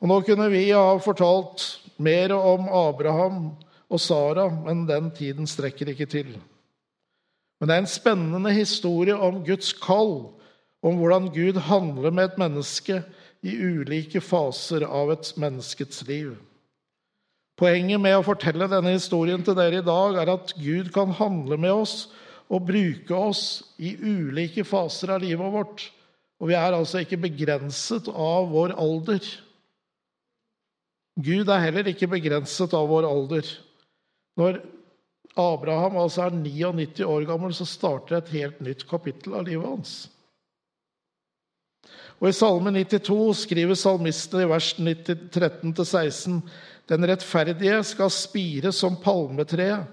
Og 0.00 0.10
Nå 0.10 0.20
kunne 0.26 0.48
vi 0.52 0.66
ha 0.72 0.96
fortalt 1.00 1.64
mer 1.96 2.34
om 2.36 2.68
Abraham 2.68 3.40
og 3.86 4.00
Sara, 4.02 4.48
men 4.50 4.84
den 4.88 5.10
tiden 5.16 5.48
strekker 5.48 5.92
ikke 5.92 6.08
til. 6.10 6.34
Men 7.60 7.68
det 7.68 7.76
er 7.76 7.84
en 7.84 7.88
spennende 7.88 8.52
historie 8.52 9.16
om 9.16 9.40
Guds 9.44 9.72
kall, 9.80 10.34
om 10.84 10.98
hvordan 11.00 11.30
Gud 11.32 11.60
handler 11.68 12.12
med 12.12 12.28
et 12.28 12.40
menneske 12.40 13.00
i 13.44 13.56
ulike 13.56 14.20
faser 14.24 14.86
av 14.86 15.12
et 15.14 15.32
menneskets 15.40 16.04
liv. 16.08 16.34
Poenget 17.56 18.00
med 18.02 18.18
å 18.18 18.24
fortelle 18.24 18.68
denne 18.68 18.92
historien 18.96 19.44
til 19.44 19.56
dere 19.56 19.80
i 19.80 19.86
dag 19.86 20.18
er 20.20 20.32
at 20.34 20.52
Gud 20.60 20.92
kan 20.92 21.14
handle 21.16 21.56
med 21.60 21.72
oss 21.72 21.96
og 22.52 22.66
bruke 22.68 23.16
oss 23.16 23.42
i 23.80 23.94
ulike 23.96 24.64
faser 24.66 25.14
av 25.14 25.24
livet 25.24 25.52
vårt. 25.54 25.86
Og 26.36 26.50
vi 26.50 26.56
er 26.58 26.76
altså 26.76 27.00
ikke 27.00 27.20
begrenset 27.22 28.10
av 28.12 28.50
vår 28.52 28.76
alder. 28.76 29.24
Gud 31.16 31.48
er 31.48 31.62
heller 31.64 31.88
ikke 31.88 32.10
begrenset 32.12 32.74
av 32.76 32.90
vår 32.92 33.08
alder. 33.08 33.48
Når 34.36 34.60
Abraham 35.40 35.96
altså 36.00 36.26
er 36.26 36.36
99 36.36 37.08
år 37.08 37.24
gammel, 37.28 37.56
så 37.56 37.64
starter 37.68 38.18
et 38.18 38.34
helt 38.36 38.60
nytt 38.64 38.84
kapittel 38.88 39.36
av 39.36 39.48
livet 39.48 39.68
hans. 39.68 39.96
Og 42.16 42.30
I 42.30 42.36
Salme 42.36 42.72
92 42.72 43.42
skriver 43.44 43.76
salmisten 43.76 44.40
i 44.40 44.48
vers 44.48 44.70
13-16.: 44.78 46.38
Den 46.88 47.08
rettferdige 47.10 47.82
skal 47.84 48.10
spire 48.10 48.72
som 48.72 48.96
palmetre. 48.96 49.84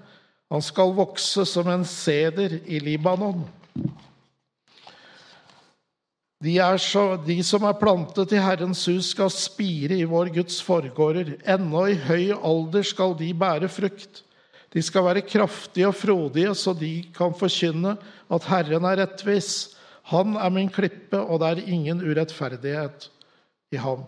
han 0.50 0.62
skal 0.62 0.94
vokse 0.94 1.44
som 1.44 1.68
en 1.68 1.84
seder 1.84 2.60
i 2.66 2.78
Libanon. 2.78 3.44
De, 6.44 6.78
så, 6.78 7.16
de, 7.26 7.38
som 7.42 7.64
er 7.64 7.78
plantet 7.80 8.32
i 8.32 8.40
Herrens 8.42 8.84
hus, 8.86 9.10
skal 9.14 9.30
spire 9.32 9.96
i 9.96 10.04
vår 10.04 10.28
Guds 10.34 10.60
forgårder. 10.62 11.38
Ennå 11.48 11.86
i 11.88 11.96
høy 11.96 12.34
alder 12.36 12.84
skal 12.84 13.16
de 13.18 13.32
bære 13.34 13.68
frukt. 13.68 14.22
De 14.74 14.82
skal 14.82 15.06
være 15.06 15.24
kraftige 15.24 15.88
og 15.88 15.94
frodige, 15.96 16.54
så 16.54 16.74
de 16.76 17.04
kan 17.16 17.34
forkynne 17.38 17.96
at 18.30 18.48
Herren 18.50 18.84
er 18.84 19.00
rettvis. 19.00 19.73
Han 20.12 20.36
er 20.36 20.52
min 20.52 20.68
klippe, 20.68 21.16
og 21.16 21.40
det 21.40 21.50
er 21.50 21.72
ingen 21.72 22.02
urettferdighet 22.04 23.08
i 23.72 23.80
ham. 23.80 24.04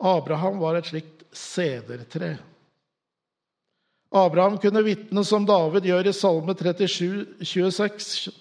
Abraham 0.00 0.58
var 0.62 0.78
et 0.78 0.88
slikt 0.90 1.26
sedertre. 1.36 2.38
Abraham 4.10 4.56
kunne 4.58 4.82
vitne 4.82 5.22
som 5.26 5.44
David 5.46 5.86
gjør 5.86 6.08
i 6.10 6.14
Salme 6.16 6.56
37, 6.58 7.44
26. 7.46 8.32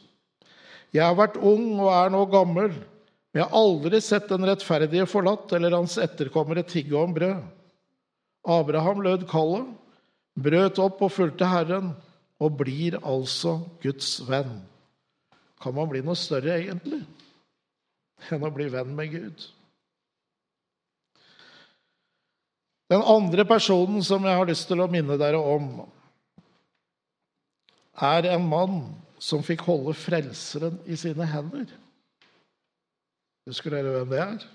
Jeg 0.95 1.05
har 1.05 1.17
vært 1.17 1.37
ung 1.37 1.75
og 1.77 1.91
er 1.93 2.09
nå 2.15 2.23
gammel, 2.31 2.71
men 2.73 3.37
jeg 3.37 3.45
har 3.45 3.59
aldri 3.59 3.99
sett 4.01 4.31
den 4.31 4.47
rettferdige 4.49 5.05
forlatt 5.05 5.51
eller 5.53 5.77
hans 5.77 5.99
etterkommere 6.01 6.65
tigge 6.65 6.97
om 6.97 7.13
brød. 7.13 7.43
Abraham 8.49 9.03
lød 9.05 9.27
kallet, 9.29 9.69
brøt 10.33 10.81
opp 10.81 11.03
og 11.05 11.13
fulgte 11.13 11.45
Herren, 11.45 11.93
og 12.39 12.55
blir 12.57 12.97
altså 13.03 13.59
Guds 13.83 14.15
venn. 14.25 14.68
Kan 15.59 15.75
man 15.75 15.89
bli 15.91 16.01
noe 16.05 16.15
større, 16.15 16.55
egentlig, 16.61 17.01
enn 18.31 18.45
å 18.47 18.51
bli 18.55 18.69
venn 18.71 18.93
med 18.95 19.11
Gud? 19.11 19.47
Den 22.89 23.03
andre 23.05 23.45
personen 23.45 24.01
som 24.05 24.23
jeg 24.25 24.39
har 24.39 24.47
lyst 24.49 24.65
til 24.69 24.81
å 24.81 24.89
minne 24.89 25.19
dere 25.19 25.37
om, 25.37 25.83
er 27.99 28.29
en 28.31 28.47
mann 28.47 28.79
som 29.19 29.43
fikk 29.43 29.65
holde 29.67 29.93
Frelseren 29.99 30.79
i 30.87 30.95
sine 30.97 31.27
hender. 31.27 31.67
Husker 33.49 33.75
dere 33.75 33.91
hvem 33.97 34.15
det 34.15 34.23
er? 34.23 34.47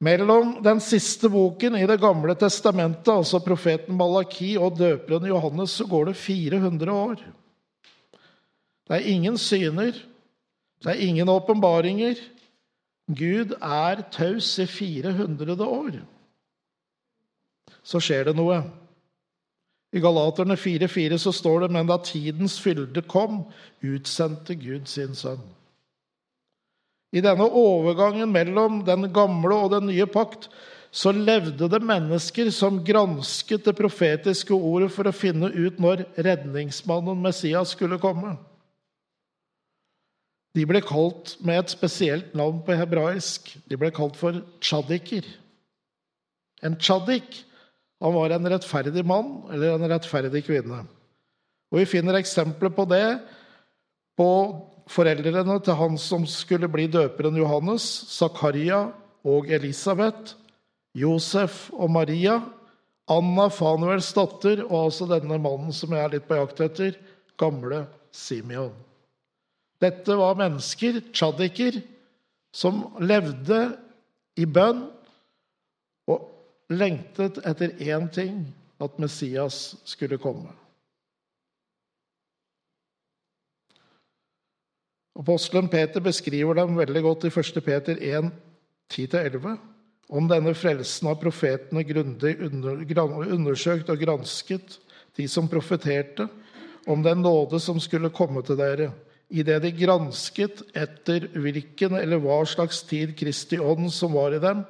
Mellom 0.00 0.54
den 0.64 0.78
siste 0.80 1.28
boken 1.28 1.76
i 1.76 1.86
Det 1.88 1.98
gamle 2.00 2.32
testamentet, 2.38 3.10
altså 3.12 3.42
profeten 3.44 3.98
Malaki, 3.98 4.54
og 4.56 4.78
døperen 4.78 5.26
Johannes, 5.28 5.74
så 5.76 5.84
går 5.88 6.10
det 6.10 6.16
400 6.16 6.92
år. 6.92 7.24
Det 8.90 8.98
er 8.98 9.12
ingen 9.12 9.36
syner, 9.38 9.94
det 10.82 10.90
er 10.90 11.02
ingen 11.06 11.28
åpenbaringer, 11.30 12.18
Gud 13.06 13.54
er 13.62 14.02
taus 14.10 14.58
i 14.58 14.66
400 14.66 15.66
år. 15.66 16.00
Så 17.82 18.00
skjer 18.02 18.28
det 18.28 18.34
noe. 18.38 18.60
I 19.94 20.02
Galaterne 20.02 20.54
4,4 20.58 21.18
så 21.18 21.32
står 21.34 21.64
det 21.64 21.70
men 21.74 21.86
da 21.86 21.98
tidens 22.02 22.58
fylde 22.62 23.02
kom, 23.02 23.44
utsendte 23.82 24.54
Gud 24.58 24.90
sin 24.90 25.14
sønn. 25.18 25.42
I 27.10 27.22
denne 27.22 27.46
overgangen 27.46 28.30
mellom 28.30 28.84
den 28.86 29.08
gamle 29.14 29.54
og 29.54 29.72
den 29.74 29.88
nye 29.90 30.06
pakt 30.06 30.46
så 30.90 31.10
levde 31.14 31.66
det 31.70 31.82
mennesker 31.82 32.50
som 32.54 32.82
gransket 32.86 33.66
det 33.66 33.74
profetiske 33.78 34.54
ordet 34.54 34.90
for 34.94 35.06
å 35.06 35.14
finne 35.14 35.50
ut 35.54 35.78
når 35.82 36.04
redningsmannen 36.18 37.18
Messias 37.22 37.74
skulle 37.74 37.98
komme. 38.02 38.36
De 40.56 40.64
ble 40.66 40.80
kalt 40.82 41.36
med 41.46 41.60
et 41.60 41.72
spesielt 41.72 42.32
navn 42.34 42.58
på 42.66 42.74
hebraisk. 42.74 43.52
De 43.70 43.78
ble 43.78 43.92
kalt 43.94 44.18
for 44.18 44.40
tsjadiker. 44.62 45.26
En 46.66 46.74
tjaddik, 46.76 47.44
han 48.02 48.16
var 48.16 48.34
en 48.34 48.48
rettferdig 48.50 49.04
mann 49.06 49.44
eller 49.52 49.76
en 49.76 49.92
rettferdig 49.92 50.42
kvinne. 50.48 50.82
Og 51.70 51.78
Vi 51.78 51.86
finner 51.86 52.18
eksempler 52.18 52.72
på 52.74 52.84
det 52.90 53.20
på 54.18 54.30
foreldrene 54.90 55.60
til 55.62 55.78
han 55.78 55.96
som 56.02 56.26
skulle 56.26 56.68
bli 56.68 56.88
døperen 56.90 57.38
Johannes, 57.38 57.86
Zakaria 58.10 58.88
og 59.24 59.50
Elisabeth, 59.52 60.34
Josef 60.98 61.68
og 61.72 61.92
Maria, 61.94 62.40
Anna 63.10 63.48
Fanuels 63.50 64.10
datter 64.14 64.64
og 64.66 64.88
altså 64.88 65.06
denne 65.10 65.38
mannen 65.38 65.74
som 65.74 65.94
jeg 65.94 66.02
er 66.02 66.14
litt 66.16 66.28
på 66.28 66.38
jakt 66.38 66.62
etter, 66.66 66.98
gamle 67.38 67.84
Simeon. 68.14 68.89
Dette 69.80 70.16
var 70.16 70.36
mennesker, 70.36 71.00
tsjadiker, 71.12 71.80
som 72.52 72.82
levde 73.00 73.60
i 74.36 74.44
bønn 74.44 74.82
og 76.10 76.26
lengtet 76.72 77.40
etter 77.46 77.76
én 77.80 78.08
ting 78.12 78.42
at 78.80 78.98
Messias 79.00 79.78
skulle 79.88 80.18
komme. 80.20 80.52
Apostelen 85.20 85.68
Peter 85.68 86.00
beskriver 86.00 86.56
dem 86.56 86.78
veldig 86.78 87.02
godt 87.04 87.26
i 87.28 87.32
1. 87.32 87.58
Peter 87.64 87.98
1, 88.00 88.30
10-11. 88.92 89.58
Om 90.10 90.28
denne 90.30 90.54
frelsen 90.56 91.10
har 91.10 91.18
profetene 91.20 91.84
grundig 91.86 92.36
undersøkt 92.40 93.90
og 93.92 94.00
gransket, 94.00 94.78
de 95.16 95.26
som 95.28 95.48
profeterte, 95.50 96.26
om 96.88 97.02
den 97.04 97.20
nåde 97.22 97.60
som 97.60 97.78
skulle 97.82 98.10
komme 98.14 98.42
til 98.46 98.58
dere 98.58 98.90
idet 99.30 99.62
de 99.62 99.70
gransket 99.74 100.62
etter 100.76 101.28
hvilken 101.38 101.96
eller 101.98 102.20
hva 102.22 102.40
slags 102.48 102.82
tid 102.88 103.14
Kristi 103.18 103.60
ånd 103.62 103.92
som 103.94 104.16
var 104.18 104.34
i 104.34 104.42
dem, 104.42 104.64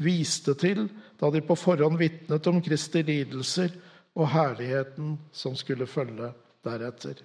viste 0.00 0.56
til 0.58 0.86
da 1.20 1.30
de 1.32 1.42
på 1.44 1.56
forhånd 1.56 1.98
vitnet 2.00 2.48
om 2.48 2.60
Kristi 2.64 3.04
lidelser 3.06 3.72
og 4.16 4.30
herligheten 4.32 5.16
som 5.36 5.56
skulle 5.56 5.88
følge 5.88 6.32
deretter. 6.64 7.20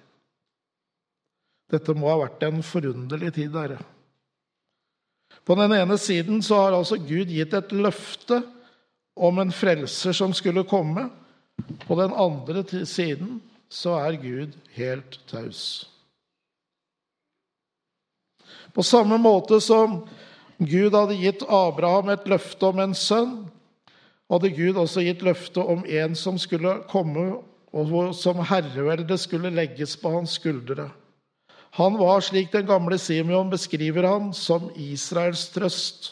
Dette 1.72 1.94
må 1.96 2.10
ha 2.12 2.18
vært 2.26 2.44
en 2.44 2.60
forunderlig 2.64 3.32
tid, 3.38 3.52
dere. 3.54 3.78
På 5.48 5.56
den 5.56 5.72
ene 5.72 5.96
siden 5.98 6.42
så 6.44 6.60
har 6.60 6.76
altså 6.76 6.98
Gud 7.00 7.32
gitt 7.32 7.54
et 7.56 7.72
løfte 7.72 8.42
om 9.16 9.40
en 9.40 9.52
frelser 9.52 10.12
som 10.16 10.34
skulle 10.36 10.66
komme. 10.68 11.08
På 11.86 11.96
den 11.96 12.12
andre 12.12 12.64
siden 12.88 13.40
så 13.72 13.96
er 14.02 14.20
Gud 14.20 14.58
helt 14.76 15.18
taus. 15.30 15.88
På 18.72 18.82
samme 18.82 19.18
måte 19.20 19.60
som 19.60 20.02
Gud 20.58 20.94
hadde 20.94 21.18
gitt 21.18 21.42
Abraham 21.48 22.12
et 22.14 22.28
løfte 22.30 22.70
om 22.70 22.80
en 22.82 22.94
sønn, 22.96 23.34
hadde 24.32 24.52
Gud 24.56 24.78
også 24.80 25.04
gitt 25.04 25.24
løfte 25.26 25.60
om 25.60 25.84
en 25.84 26.16
som 26.16 26.38
skulle 26.40 26.78
komme, 26.90 27.42
og 27.72 27.92
som 28.16 28.40
herreveldet 28.48 29.20
skulle 29.20 29.52
legges 29.52 29.96
på 30.00 30.12
hans 30.12 30.36
skuldre. 30.38 30.90
Han 31.80 31.96
var, 31.96 32.20
slik 32.20 32.50
den 32.52 32.66
gamle 32.68 32.98
Simeon 33.00 33.48
beskriver 33.52 34.04
han, 34.04 34.32
som 34.36 34.68
Israels 34.76 35.46
trøst. 35.54 36.10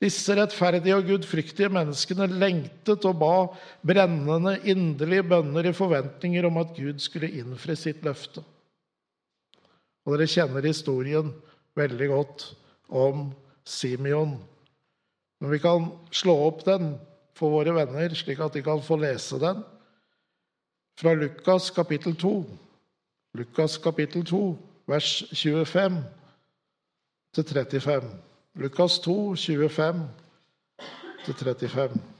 Disse 0.00 0.34
rettferdige 0.36 0.96
og 0.96 1.06
gudfryktige 1.08 1.68
menneskene 1.72 2.26
lengtet 2.32 3.04
og 3.08 3.18
ba 3.20 3.34
brennende, 3.86 4.56
inderlige 4.68 5.24
bønner 5.28 5.68
i 5.68 5.76
forventninger 5.76 6.48
om 6.48 6.58
at 6.60 6.72
Gud 6.76 7.00
skulle 7.00 7.30
innfri 7.40 7.76
sitt 7.78 8.02
løfte. 8.04 8.42
Og 10.04 10.16
dere 10.16 10.28
kjenner 10.28 10.64
historien 10.68 11.30
veldig 11.76 12.08
godt 12.08 12.46
om 12.88 13.30
Simeon. 13.64 14.36
Men 15.40 15.50
vi 15.50 15.60
kan 15.62 15.90
slå 16.14 16.36
opp 16.46 16.64
den 16.66 16.94
for 17.34 17.52
våre 17.54 17.74
venner, 17.74 18.14
slik 18.14 18.40
at 18.40 18.54
de 18.54 18.62
kan 18.62 18.82
få 18.82 18.98
lese 19.02 19.40
den. 19.42 19.62
Fra 21.00 21.14
Lukas 21.18 21.70
kapittel 21.74 22.14
2. 22.16 22.34
Lukas 23.34 23.78
kapittel 23.82 24.22
2, 24.26 24.42
vers 24.86 25.24
25 25.32 25.98
til 27.34 27.44
35. 27.44 28.10
Lukas 28.54 28.98
2, 29.02 29.34
25 29.34 30.08
til 31.24 31.34
35. 31.34 32.13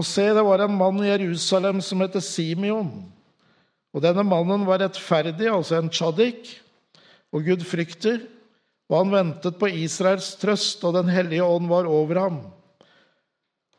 Og 0.00 0.06
se, 0.08 0.24
det 0.32 0.44
var 0.46 0.62
en 0.64 0.78
mann 0.80 1.02
i 1.04 1.10
Jerusalem 1.10 1.82
som 1.84 2.00
het 2.00 2.16
Simeon. 2.24 2.88
Og 3.92 4.00
denne 4.00 4.24
mannen 4.24 4.64
var 4.64 4.80
rettferdig, 4.80 5.50
altså 5.50 5.76
en 5.76 5.90
tjaddik, 5.92 6.54
og 7.34 7.44
Gud 7.44 7.66
frykter. 7.68 8.22
Og 8.88 8.96
han 9.02 9.12
ventet 9.12 9.58
på 9.60 9.68
Israels 9.68 10.32
trøst, 10.40 10.86
og 10.88 10.96
Den 10.96 11.12
hellige 11.12 11.44
ånd 11.44 11.68
var 11.68 11.84
over 11.84 12.18
ham. 12.18 12.38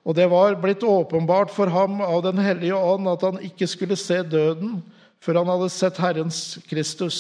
Og 0.06 0.16
det 0.16 0.30
var 0.30 0.60
blitt 0.62 0.84
åpenbart 0.86 1.52
for 1.54 1.74
ham 1.74 2.02
av 2.02 2.22
Den 2.24 2.38
hellige 2.42 2.78
ånd 2.78 3.10
at 3.10 3.26
han 3.26 3.42
ikke 3.42 3.68
skulle 3.70 3.98
se 3.98 4.22
døden 4.24 4.80
før 5.22 5.42
han 5.42 5.52
hadde 5.52 5.74
sett 5.74 6.00
Herrens 6.02 6.60
Kristus. 6.70 7.18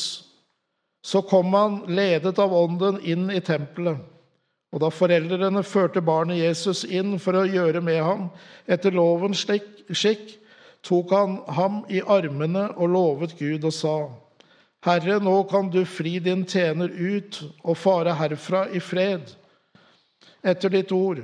Så 1.05 1.21
kom 1.25 1.53
han, 1.53 1.81
ledet 1.89 2.37
av 2.41 2.53
ånden, 2.53 3.01
inn 3.01 3.29
i 3.33 3.41
tempelet. 3.41 3.97
Og 4.71 4.79
da 4.79 4.89
foreldrene 4.93 5.63
førte 5.67 6.01
barnet 6.01 6.39
Jesus 6.39 6.85
inn 6.87 7.17
for 7.19 7.35
å 7.35 7.47
gjøre 7.47 7.81
med 7.83 7.99
ham 8.03 8.29
etter 8.71 8.95
lovens 8.95 9.43
skikk, 9.43 10.37
tok 10.81 11.11
han 11.13 11.35
ham 11.51 11.81
i 11.91 11.99
armene 12.01 12.69
og 12.77 12.93
lovet 12.95 13.35
Gud 13.39 13.67
og 13.67 13.75
sa:" 13.75 13.97
Herre, 14.81 15.19
nå 15.21 15.43
kan 15.45 15.69
du 15.69 15.83
fri 15.85 16.15
din 16.19 16.41
tjener 16.45 16.89
ut 16.89 17.43
og 17.61 17.77
fare 17.77 18.15
herfra 18.17 18.63
i 18.73 18.79
fred, 18.81 19.29
etter 20.41 20.73
ditt 20.73 20.91
ord. 20.91 21.21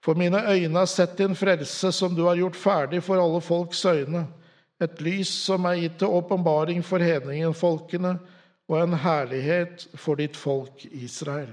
For 0.00 0.16
mine 0.16 0.40
øyne 0.40 0.78
har 0.78 0.86
sett 0.88 1.18
din 1.18 1.34
frelse, 1.36 1.92
som 1.92 2.14
du 2.14 2.24
har 2.24 2.38
gjort 2.40 2.56
ferdig 2.56 3.02
for 3.04 3.20
alle 3.20 3.42
folks 3.44 3.84
øyne. 3.84 4.24
Et 4.80 5.00
lys 5.04 5.28
som 5.28 5.66
er 5.68 5.82
gitt 5.82 5.98
til 5.98 6.08
åpenbaring 6.16 6.80
for 6.84 7.02
hedningenfolkene, 7.02 8.16
og 8.68 8.80
en 8.80 8.94
herlighet 8.94 9.88
for 9.94 10.14
ditt 10.14 10.36
folk 10.36 10.86
Israel. 10.92 11.52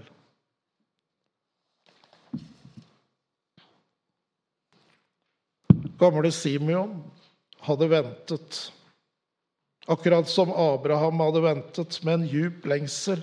Gamle 6.00 6.32
Simeon 6.32 6.98
hadde 7.64 7.88
ventet, 7.88 8.72
akkurat 9.88 10.30
som 10.30 10.52
Abraham 10.52 11.20
hadde 11.24 11.44
ventet, 11.46 12.00
med 12.04 12.20
en 12.20 12.28
djup 12.28 12.66
lengsel 12.68 13.22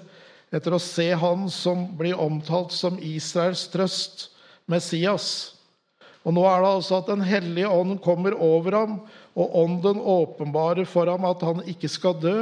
etter 0.52 0.74
å 0.76 0.80
se 0.80 1.08
han 1.16 1.48
som 1.52 1.84
blir 1.96 2.18
omtalt 2.20 2.72
som 2.72 2.98
Israels 3.00 3.66
trøst, 3.72 4.28
Messias. 4.68 5.56
Og 6.22 6.36
nå 6.36 6.44
er 6.46 6.62
det 6.62 6.70
altså 6.70 7.00
at 7.00 7.08
Den 7.10 7.24
hellige 7.26 7.68
ånd 7.68 7.98
kommer 8.04 8.36
over 8.36 8.76
ham, 8.76 8.98
og 9.34 9.56
ånden 9.58 9.98
åpenbarer 9.98 10.86
for 10.88 11.10
ham 11.10 11.24
at 11.28 11.42
han 11.44 11.64
ikke 11.68 11.90
skal 11.90 12.20
dø 12.20 12.36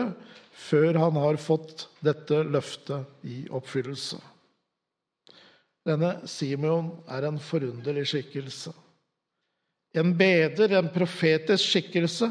før 0.60 0.98
han 1.00 1.16
har 1.16 1.38
fått 1.40 1.86
dette 2.04 2.42
løftet 2.44 3.24
i 3.24 3.46
oppfyllelse. 3.48 4.18
Denne 5.86 6.18
Simeon 6.28 6.90
er 7.08 7.24
en 7.24 7.40
forunderlig 7.40 8.04
skikkelse. 8.10 8.74
En 9.92 10.16
beder, 10.16 10.72
en 10.72 10.88
profetisk 10.92 11.64
skikkelse. 11.64 12.30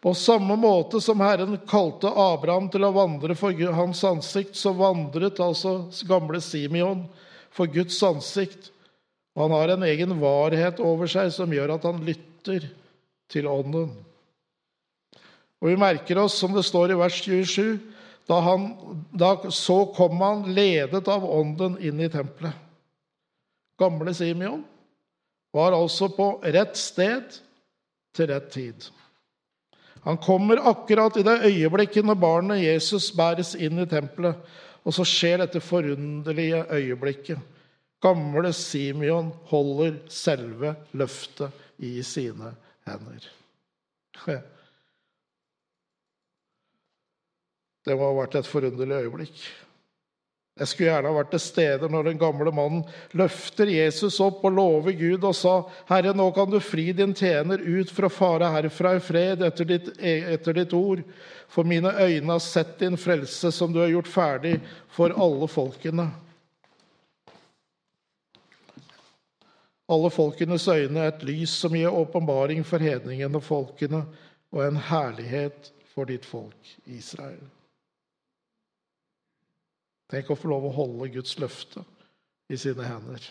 På 0.00 0.14
samme 0.14 0.56
måte 0.56 1.00
som 1.00 1.20
Herren 1.20 1.58
kalte 1.68 2.08
Abraham 2.08 2.70
til 2.72 2.86
å 2.86 2.92
vandre 2.94 3.34
for 3.36 3.56
hans 3.76 4.00
ansikt, 4.08 4.56
så 4.56 4.72
vandret 4.72 5.42
altså 5.42 5.90
gamle 6.08 6.40
Simeon 6.40 7.04
for 7.52 7.68
Guds 7.68 7.98
ansikt. 8.06 8.70
Han 9.36 9.52
har 9.52 9.74
en 9.74 9.84
egen 9.86 10.16
varhet 10.20 10.80
over 10.80 11.10
seg 11.10 11.32
som 11.34 11.52
gjør 11.52 11.74
at 11.76 11.84
han 11.88 12.00
lytter 12.06 12.64
til 13.30 13.50
Ånden. 13.50 13.92
Og 15.60 15.68
vi 15.68 15.76
merker 15.76 16.22
oss, 16.22 16.38
som 16.40 16.56
det 16.56 16.64
står 16.64 16.94
i 16.94 16.98
vers 16.98 17.20
27, 17.20 17.76
da, 18.30 18.40
han, 18.40 18.70
da 19.12 19.34
så 19.52 19.82
kom 19.92 20.20
han 20.24 20.46
ledet 20.54 21.08
av 21.10 21.26
Ånden 21.28 21.76
inn 21.84 22.00
i 22.00 22.08
tempelet. 22.08 22.56
Gamle 23.80 24.14
Simeon 24.16 24.62
var 25.52 25.74
altså 25.74 26.08
på 26.14 26.32
rett 26.42 26.76
sted 26.78 27.38
til 28.16 28.30
rett 28.30 28.50
tid. 28.54 28.88
Han 30.06 30.16
kommer 30.22 30.62
akkurat 30.70 31.16
i 31.20 31.24
det 31.26 31.40
øyeblikket 31.50 32.06
når 32.06 32.20
barnet 32.20 32.62
Jesus 32.62 33.10
bæres 33.16 33.52
inn 33.54 33.82
i 33.82 33.88
tempelet, 33.88 34.38
og 34.80 34.94
så 34.96 35.04
skjer 35.04 35.42
dette 35.42 35.60
forunderlige 35.60 36.62
øyeblikket. 36.72 37.40
Gamle 38.00 38.52
Simeon 38.56 39.28
holder 39.50 39.98
selve 40.08 40.72
løftet 40.96 41.52
i 41.84 41.98
sine 42.06 42.54
hender. 42.88 43.26
Det 47.84 47.96
må 47.96 48.08
ha 48.08 48.16
vært 48.22 48.38
et 48.40 48.48
forunderlig 48.48 49.02
øyeblikk. 49.04 49.42
Jeg 50.60 50.68
skulle 50.68 50.90
gjerne 50.90 51.08
ha 51.08 51.16
vært 51.16 51.30
til 51.32 51.40
stede 51.40 51.88
når 51.88 52.10
den 52.10 52.18
gamle 52.20 52.50
mannen 52.52 52.82
løfter 53.16 53.70
Jesus 53.72 54.18
opp 54.20 54.42
og 54.44 54.52
lover 54.58 54.92
Gud 54.92 55.24
og 55.24 55.32
sa, 55.34 55.54
'Herre, 55.88 56.12
nå 56.12 56.26
kan 56.36 56.50
du 56.52 56.58
fri 56.60 56.90
din 56.92 57.14
tjener 57.16 57.62
ut 57.64 57.88
for 57.88 58.04
å 58.04 58.12
fare 58.12 58.50
herfra 58.52 58.98
i 58.98 59.00
fred 59.00 59.40
etter 59.46 59.64
ditt, 59.64 59.88
etter 59.96 60.52
ditt 60.52 60.74
ord.' 60.76 61.00
'For 61.48 61.64
mine 61.64 61.88
øyne 61.88 62.32
har 62.32 62.42
sett 62.44 62.78
din 62.78 62.96
frelse, 63.00 63.50
som 63.52 63.72
du 63.72 63.80
har 63.80 63.88
gjort 63.88 64.08
ferdig 64.08 64.60
for 64.92 65.16
alle 65.16 65.48
folkene.' 65.48 66.10
Alle 69.90 70.10
folkenes 70.10 70.68
øyne 70.68 71.00
er 71.00 71.08
et 71.08 71.24
lys 71.24 71.50
som 71.50 71.72
gir 71.74 71.90
åpenbaring 71.90 72.60
for 72.64 72.78
hedningene 72.78 73.40
og 73.40 73.42
folkene, 73.42 74.04
og 74.52 74.62
en 74.66 74.76
herlighet 74.76 75.72
for 75.94 76.04
ditt 76.04 76.28
folk 76.28 76.76
Israel. 76.86 77.40
Tenk 80.10 80.30
å 80.30 80.38
få 80.38 80.50
lov 80.50 80.66
å 80.66 80.74
holde 80.74 81.10
Guds 81.14 81.36
løfte 81.38 81.84
i 82.50 82.58
sine 82.58 82.86
hender. 82.86 83.22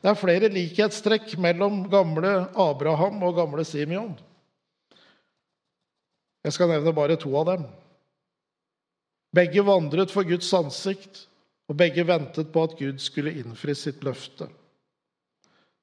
Det 0.00 0.10
er 0.10 0.18
flere 0.18 0.48
likhetstrekk 0.50 1.36
mellom 1.38 1.84
gamle 1.92 2.32
Abraham 2.58 3.20
og 3.22 3.36
gamle 3.38 3.64
Simeon. 3.68 4.16
Jeg 6.40 6.56
skal 6.56 6.72
nevne 6.72 6.94
bare 6.96 7.18
to 7.20 7.30
av 7.36 7.50
dem. 7.52 7.66
Begge 9.36 9.62
vandret 9.62 10.10
for 10.10 10.26
Guds 10.26 10.48
ansikt, 10.56 11.26
og 11.70 11.76
begge 11.78 12.02
ventet 12.02 12.48
på 12.50 12.64
at 12.66 12.72
Gud 12.80 12.98
skulle 12.98 13.36
innfri 13.38 13.76
sitt 13.78 14.00
løfte. 14.02 14.48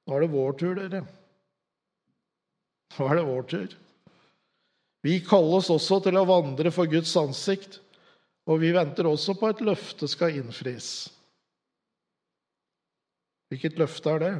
Nå 0.04 0.16
er 0.16 0.24
det 0.24 0.32
vår 0.34 0.56
tur, 0.60 0.74
dere. 0.76 1.00
Nå 2.98 3.06
er 3.08 3.16
det 3.16 3.24
vår 3.24 3.46
tur. 3.48 3.76
Vi 5.06 5.20
kalles 5.24 5.70
også 5.72 6.02
til 6.04 6.18
å 6.18 6.26
vandre 6.28 6.72
for 6.74 6.90
Guds 6.90 7.14
ansikt. 7.16 7.78
Og 8.48 8.60
vi 8.62 8.72
venter 8.72 9.06
også 9.08 9.36
på 9.36 9.50
at 9.52 9.60
løftet 9.64 10.10
skal 10.10 10.38
innfris. 10.40 11.08
Hvilket 13.48 13.78
løfte 13.80 14.12
er 14.12 14.24
det? 14.24 14.32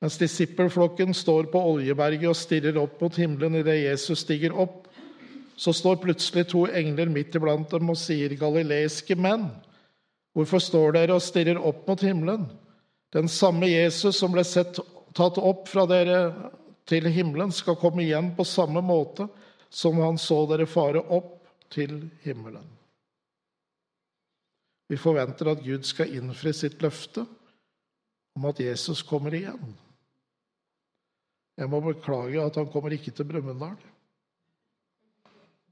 Mens 0.00 0.16
disippelflokken 0.18 1.12
står 1.14 1.50
på 1.52 1.60
Oljeberget 1.74 2.30
og 2.30 2.38
stirrer 2.38 2.78
opp 2.80 3.02
mot 3.02 3.16
himmelen 3.20 3.58
idet 3.60 3.82
Jesus 3.82 4.24
stiger 4.24 4.54
opp, 4.56 4.86
så 5.60 5.74
står 5.76 5.98
plutselig 6.00 6.46
to 6.48 6.64
engler 6.66 7.10
midt 7.12 7.36
iblant 7.36 7.68
dem 7.70 7.90
og 7.92 7.98
sier, 8.00 8.32
'Galileiske 8.32 9.14
menn, 9.14 9.50
hvorfor 10.32 10.62
står 10.62 10.94
dere 10.96 11.18
og 11.18 11.22
stirrer 11.22 11.60
opp 11.60 11.86
mot 11.88 12.00
himmelen?' 12.00 12.48
Den 13.12 13.28
samme 13.28 13.66
Jesus 13.66 14.16
som 14.16 14.32
ble 14.32 14.44
sett, 14.46 14.78
tatt 15.14 15.38
opp 15.38 15.68
fra 15.68 15.84
dere 15.90 16.50
til 16.86 17.08
himmelen, 17.10 17.50
skal 17.52 17.76
komme 17.76 18.04
igjen 18.04 18.30
på 18.36 18.46
samme 18.46 18.80
måte 18.80 19.26
som 19.68 19.98
han 19.98 20.18
så 20.18 20.46
dere 20.46 20.66
fare 20.66 21.02
opp 21.02 21.39
til 21.70 22.02
himmelen. 22.24 22.66
Vi 24.90 24.98
forventer 24.98 25.52
at 25.52 25.62
Gud 25.62 25.86
skal 25.86 26.10
innfri 26.18 26.52
sitt 26.56 26.80
løfte 26.82 27.22
om 28.34 28.48
at 28.50 28.58
Jesus 28.62 29.04
kommer 29.06 29.34
igjen. 29.38 29.76
Jeg 31.60 31.70
må 31.70 31.78
beklage 31.84 32.42
at 32.42 32.56
han 32.58 32.70
kommer 32.72 32.94
ikke 32.96 33.12
til 33.14 33.28
Brumunddal. 33.28 33.76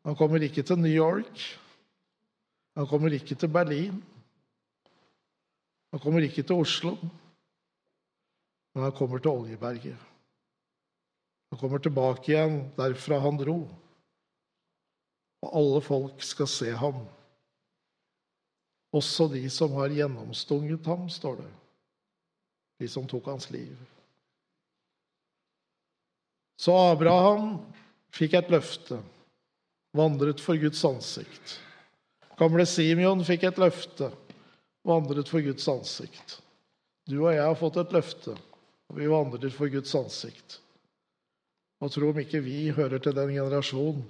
Han 0.07 0.17
kommer 0.17 0.43
ikke 0.45 0.63
til 0.63 0.79
New 0.79 0.93
York. 0.93 1.43
Han 2.79 2.87
kommer 2.87 3.13
ikke 3.17 3.35
til 3.35 3.51
Berlin. 3.51 3.99
Han 5.91 6.01
kommer 6.01 6.23
ikke 6.23 6.45
til 6.45 6.61
Oslo. 6.63 6.95
Men 8.75 8.87
han 8.87 8.95
kommer 8.95 9.19
til 9.19 9.33
Oljeberget. 9.33 9.99
Han 11.51 11.59
kommer 11.59 11.83
tilbake 11.83 12.31
igjen 12.31 12.59
derfra 12.77 13.19
han 13.25 13.41
dro 13.41 13.63
og 15.45 15.55
alle 15.61 15.83
folk 15.85 16.23
skal 16.25 16.51
se 16.51 16.73
ham. 16.75 17.05
Også 18.95 19.29
de 19.31 19.45
som 19.53 19.75
har 19.77 19.93
gjennomstunget 19.93 20.87
ham, 20.89 21.07
står 21.13 21.43
det. 21.43 21.53
De 22.81 22.89
som 22.89 23.07
tok 23.09 23.29
hans 23.29 23.51
liv. 23.53 23.77
Så 26.59 26.75
Abraham 26.75 27.59
fikk 28.15 28.35
et 28.39 28.51
løfte, 28.51 28.99
vandret 29.95 30.41
for 30.43 30.59
Guds 30.59 30.81
ansikt. 30.87 31.59
Gamle 32.39 32.67
Simeon 32.67 33.23
fikk 33.27 33.47
et 33.49 33.61
løfte, 33.61 34.11
vandret 34.87 35.31
for 35.31 35.45
Guds 35.45 35.69
ansikt. 35.71 36.39
Du 37.09 37.21
og 37.21 37.33
jeg 37.35 37.45
har 37.45 37.59
fått 37.59 37.79
et 37.81 37.95
løfte, 37.95 38.35
og 38.89 38.99
vi 38.99 39.11
vandrer 39.11 39.55
for 39.55 39.71
Guds 39.71 39.95
ansikt. 39.99 40.59
Og 41.79 41.93
tro 41.95 42.11
om 42.11 42.19
ikke 42.19 42.43
vi 42.43 42.71
hører 42.75 42.99
til 43.03 43.15
den 43.15 43.37
generasjonen 43.37 44.03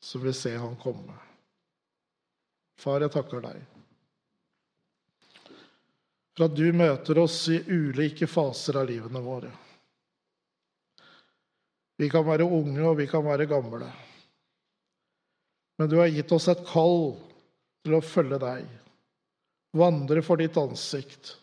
så 0.00 0.18
vil 0.18 0.30
vi 0.30 0.38
se 0.38 0.56
han 0.56 0.76
komme. 0.80 1.16
Far, 2.80 3.00
jeg 3.00 3.14
takker 3.14 3.42
deg 3.44 3.64
for 6.36 6.50
at 6.50 6.56
du 6.56 6.66
møter 6.76 7.18
oss 7.22 7.46
i 7.48 7.62
ulike 7.64 8.28
faser 8.28 8.76
av 8.76 8.90
livene 8.90 9.22
våre. 9.24 9.50
Vi 11.96 12.10
kan 12.12 12.26
være 12.26 12.44
unge, 12.44 12.82
og 12.84 12.98
vi 12.98 13.06
kan 13.08 13.24
være 13.24 13.48
gamle. 13.48 13.88
Men 15.80 15.88
du 15.88 15.96
har 15.96 16.12
gitt 16.12 16.32
oss 16.36 16.48
et 16.52 16.60
kall 16.68 17.14
til 17.86 17.96
å 17.96 18.04
følge 18.04 18.38
deg, 18.42 18.66
vandre 19.76 20.20
for 20.24 20.40
ditt 20.40 20.58
ansikt. 20.60 21.38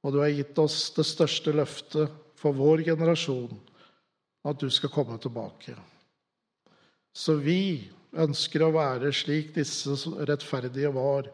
Og 0.00 0.14
du 0.14 0.22
har 0.22 0.32
gitt 0.32 0.56
oss 0.64 0.78
det 0.96 1.04
største 1.04 1.52
løftet 1.52 2.16
for 2.40 2.56
vår 2.56 2.86
generasjon, 2.88 3.52
at 4.48 4.60
du 4.60 4.70
skal 4.72 4.92
komme 4.96 5.20
tilbake. 5.20 5.76
Så 7.16 7.38
vi 7.40 7.88
ønsker 8.16 8.66
å 8.66 8.74
være 8.74 9.12
slik 9.14 9.54
disse 9.56 9.96
rettferdige 10.28 10.92
var, 10.92 11.30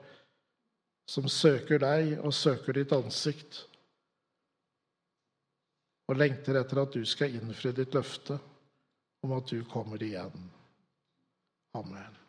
som 1.11 1.27
søker 1.27 1.83
deg 1.83 2.15
og 2.23 2.35
søker 2.37 2.79
ditt 2.79 2.95
ansikt, 2.95 3.65
og 6.07 6.19
lengter 6.21 6.61
etter 6.61 6.83
at 6.85 6.95
du 6.95 7.03
skal 7.09 7.35
innfri 7.35 7.75
ditt 7.75 7.95
løfte 7.97 8.39
om 9.27 9.35
at 9.35 9.51
du 9.51 9.63
kommer 9.71 10.03
igjen. 10.03 10.51
Amen. 11.79 12.22